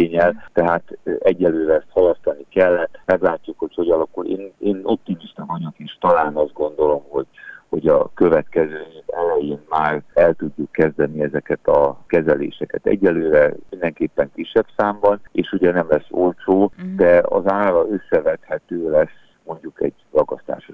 igényel, 0.00 0.48
tehát 0.52 0.98
egyelőre 1.18 1.74
ezt 1.74 1.90
halasztani 1.90 2.46
kellett. 2.48 3.00
Meglátjuk, 3.04 3.58
hogy 3.58 3.74
hogy 3.74 3.90
alakul. 3.90 4.26
Én, 4.26 4.52
én 4.58 4.80
optimista 4.82 5.44
vagyok, 5.46 5.74
és 5.76 5.96
talán 6.00 6.36
azt 6.36 6.52
gondolom, 6.52 7.02
hogy 7.08 7.26
hogy 7.68 7.86
a 7.86 8.10
következő 8.14 8.78
év 8.94 9.02
elején 9.06 9.60
már 9.68 10.02
el 10.14 10.34
tudjuk 10.34 10.72
kezdeni 10.72 11.22
ezeket 11.22 11.66
a 11.66 11.98
kezeléseket. 12.06 12.86
Egyelőre 12.86 13.54
mindenképpen 13.70 14.30
kisebb 14.34 14.66
számban, 14.76 15.20
és 15.32 15.52
ugye 15.52 15.72
nem 15.72 15.86
lesz 15.88 16.06
olcsó, 16.10 16.72
mm. 16.82 16.96
de 16.96 17.22
az 17.24 17.42
ára 17.46 17.86
összevethető 17.90 18.90
lesz 18.90 19.18
mondjuk 19.44 19.82
egy 19.82 19.94
visszaműtétével. 20.10 20.69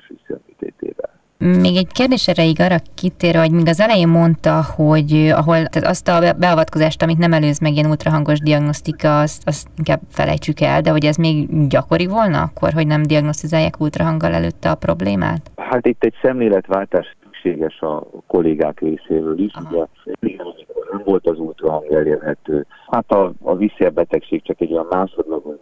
Még 1.47 1.77
egy 1.77 1.93
kérdés 1.93 2.29
erejéig 2.29 2.61
arra 2.61 2.77
kitérő, 2.95 3.39
hogy 3.39 3.51
még 3.51 3.69
az 3.69 3.81
elején 3.81 4.09
mondta, 4.09 4.63
hogy 4.77 5.33
ahol 5.35 5.67
tehát 5.67 5.89
azt 5.89 6.09
a 6.09 6.33
beavatkozást, 6.39 7.03
amit 7.03 7.19
nem 7.19 7.33
előz 7.33 7.59
meg 7.59 7.73
ilyen 7.73 7.89
ultrahangos 7.89 8.39
diagnosztika, 8.39 9.21
azt, 9.21 9.43
azt 9.47 9.69
inkább 9.77 10.01
felejtsük 10.11 10.61
el, 10.61 10.81
de 10.81 10.91
hogy 10.91 11.05
ez 11.05 11.17
még 11.17 11.67
gyakori 11.69 12.07
volna 12.07 12.43
akkor, 12.43 12.73
hogy 12.73 12.87
nem 12.87 13.03
diagnosztizálják 13.03 13.81
ultrahanggal 13.81 14.33
előtte 14.33 14.71
a 14.71 14.75
problémát? 14.75 15.51
Hát 15.57 15.87
itt 15.87 16.05
egy 16.05 16.15
szemléletváltás 16.23 17.17
szükséges 17.23 17.81
a 17.81 18.07
kollégák 18.27 18.81
részéről 18.81 19.39
is. 19.39 19.53
Aha. 19.55 19.89
Ugye, 20.21 20.37
amikor 20.39 20.89
nem 20.91 21.03
volt 21.05 21.27
az 21.27 21.39
ultrahang 21.39 21.93
elérhető, 21.93 22.67
hát 22.91 23.11
a, 23.13 23.33
a 23.43 23.57
visszérbetegség 23.57 24.43
csak 24.43 24.61
egy 24.61 24.73
olyan 24.73 24.87
másodlagos 24.91 25.55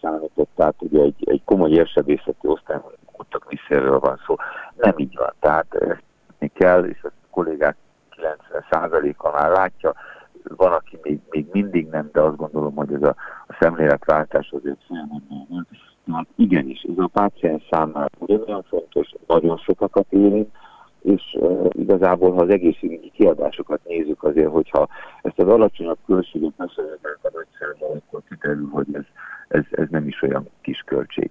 számított, 0.00 0.48
tehát 0.56 0.74
ugye 0.78 1.02
egy, 1.02 1.14
egy 1.24 1.42
komoly 1.44 1.70
érsebészeti 1.70 2.46
osztályon 2.46 2.82
kutak 3.16 3.50
visszéről 3.50 3.98
van 3.98 4.20
szó. 4.26 4.34
Nem 4.84 4.98
így 4.98 5.16
van, 5.16 5.32
tehát 5.40 5.74
ezt 5.74 6.02
kell, 6.54 6.84
és 6.84 7.02
a 7.02 7.10
kollégák 7.30 7.76
90%-a 8.60 9.30
már 9.30 9.50
látja, 9.50 9.94
van, 10.56 10.72
aki 10.72 10.98
még, 11.02 11.20
még 11.30 11.46
mindig 11.52 11.88
nem, 11.88 12.08
de 12.12 12.20
azt 12.20 12.36
gondolom, 12.36 12.74
hogy 12.74 12.92
ez 12.92 13.02
a, 13.02 13.14
a 13.46 13.56
szemléletváltás 13.60 14.50
azért 14.50 14.84
folyamodban 14.86 15.46
van. 15.48 15.66
Tehát 16.06 16.26
igenis, 16.36 16.82
ez 16.82 16.98
a 16.98 17.10
páciens 17.12 17.62
számára 17.70 18.08
nagyon 18.26 18.62
fontos, 18.62 19.14
nagyon 19.26 19.56
sokakat 19.56 20.06
érint, 20.08 20.50
és 21.02 21.22
uh, 21.38 21.66
igazából, 21.70 22.32
ha 22.32 22.40
az 22.40 22.48
egészségügyi 22.48 23.10
kiadásokat 23.10 23.80
nézzük 23.84 24.22
azért, 24.22 24.50
hogyha 24.50 24.88
ezt 25.22 25.38
az 25.38 25.48
alacsonyabb 25.48 25.98
költséget 26.06 26.52
beszélünk 26.56 26.98
a 27.22 27.28
nagyszerűen, 27.32 28.02
akkor 28.06 28.22
kiterül, 28.28 28.68
hogy 28.72 28.86
ez, 28.92 29.04
ez, 29.48 29.64
ez 29.70 29.86
nem 29.90 30.06
is 30.06 30.22
olyan 30.22 30.48
kis 30.60 30.82
költség. 30.86 31.30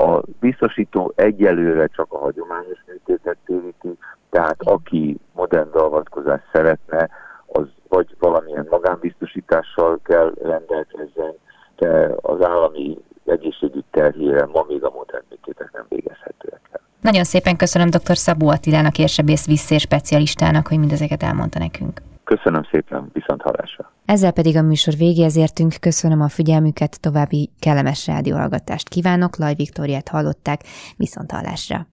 A 0.00 0.22
biztosító 0.40 1.12
egyelőre 1.14 1.86
csak 1.86 2.12
a 2.12 2.18
hagyományos 2.18 2.78
műtétet 2.86 3.36
téríti, 3.44 3.98
tehát 4.30 4.56
aki 4.62 5.18
modern 5.32 5.70
beavatkozást 5.70 6.44
szeretne, 6.52 7.08
az 7.46 7.66
vagy 7.88 8.16
valamilyen 8.18 8.66
magánbiztosítással 8.70 9.98
kell 10.02 10.32
rendelkezzen, 10.42 11.34
de 11.76 12.14
az 12.16 12.44
állami 12.44 12.98
egészségügy 13.24 13.84
terhére 13.90 14.46
ma 14.46 14.64
még 14.68 14.84
a 14.84 14.90
modern 14.90 15.24
műtétek 15.30 15.70
nem 15.72 15.84
végezhetőek 15.88 16.60
el. 16.72 16.80
Nagyon 17.00 17.24
szépen 17.24 17.56
köszönöm 17.56 17.90
dr. 17.90 18.16
Szabó 18.16 18.48
Attilának, 18.48 18.98
érsebész 18.98 19.46
visszér 19.46 19.80
specialistának, 19.80 20.66
hogy 20.66 20.78
mindezeket 20.78 21.22
elmondta 21.22 21.58
nekünk. 21.58 22.00
Köszönöm 22.24 22.62
szépen, 22.70 23.10
viszont 23.12 23.42
hallásra. 23.42 23.90
Ezzel 24.10 24.32
pedig 24.32 24.56
a 24.56 24.62
műsor 24.62 24.94
végéhez 24.94 25.36
értünk, 25.36 25.74
köszönöm 25.80 26.20
a 26.20 26.28
figyelmüket, 26.28 27.00
további 27.00 27.50
kellemes 27.58 28.06
rádióhallgatást 28.06 28.88
kívánok, 28.88 29.36
Laj 29.36 29.54
Viktóriát 29.54 30.08
hallották, 30.08 30.60
viszont 30.96 31.30
hallásra! 31.30 31.86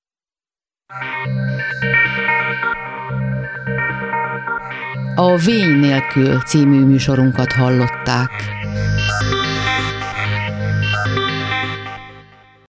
A 5.15 5.35
Vény 5.35 5.79
nélkül 5.79 6.39
című 6.39 6.85
műsorunkat 6.85 7.51
hallották. 7.51 8.56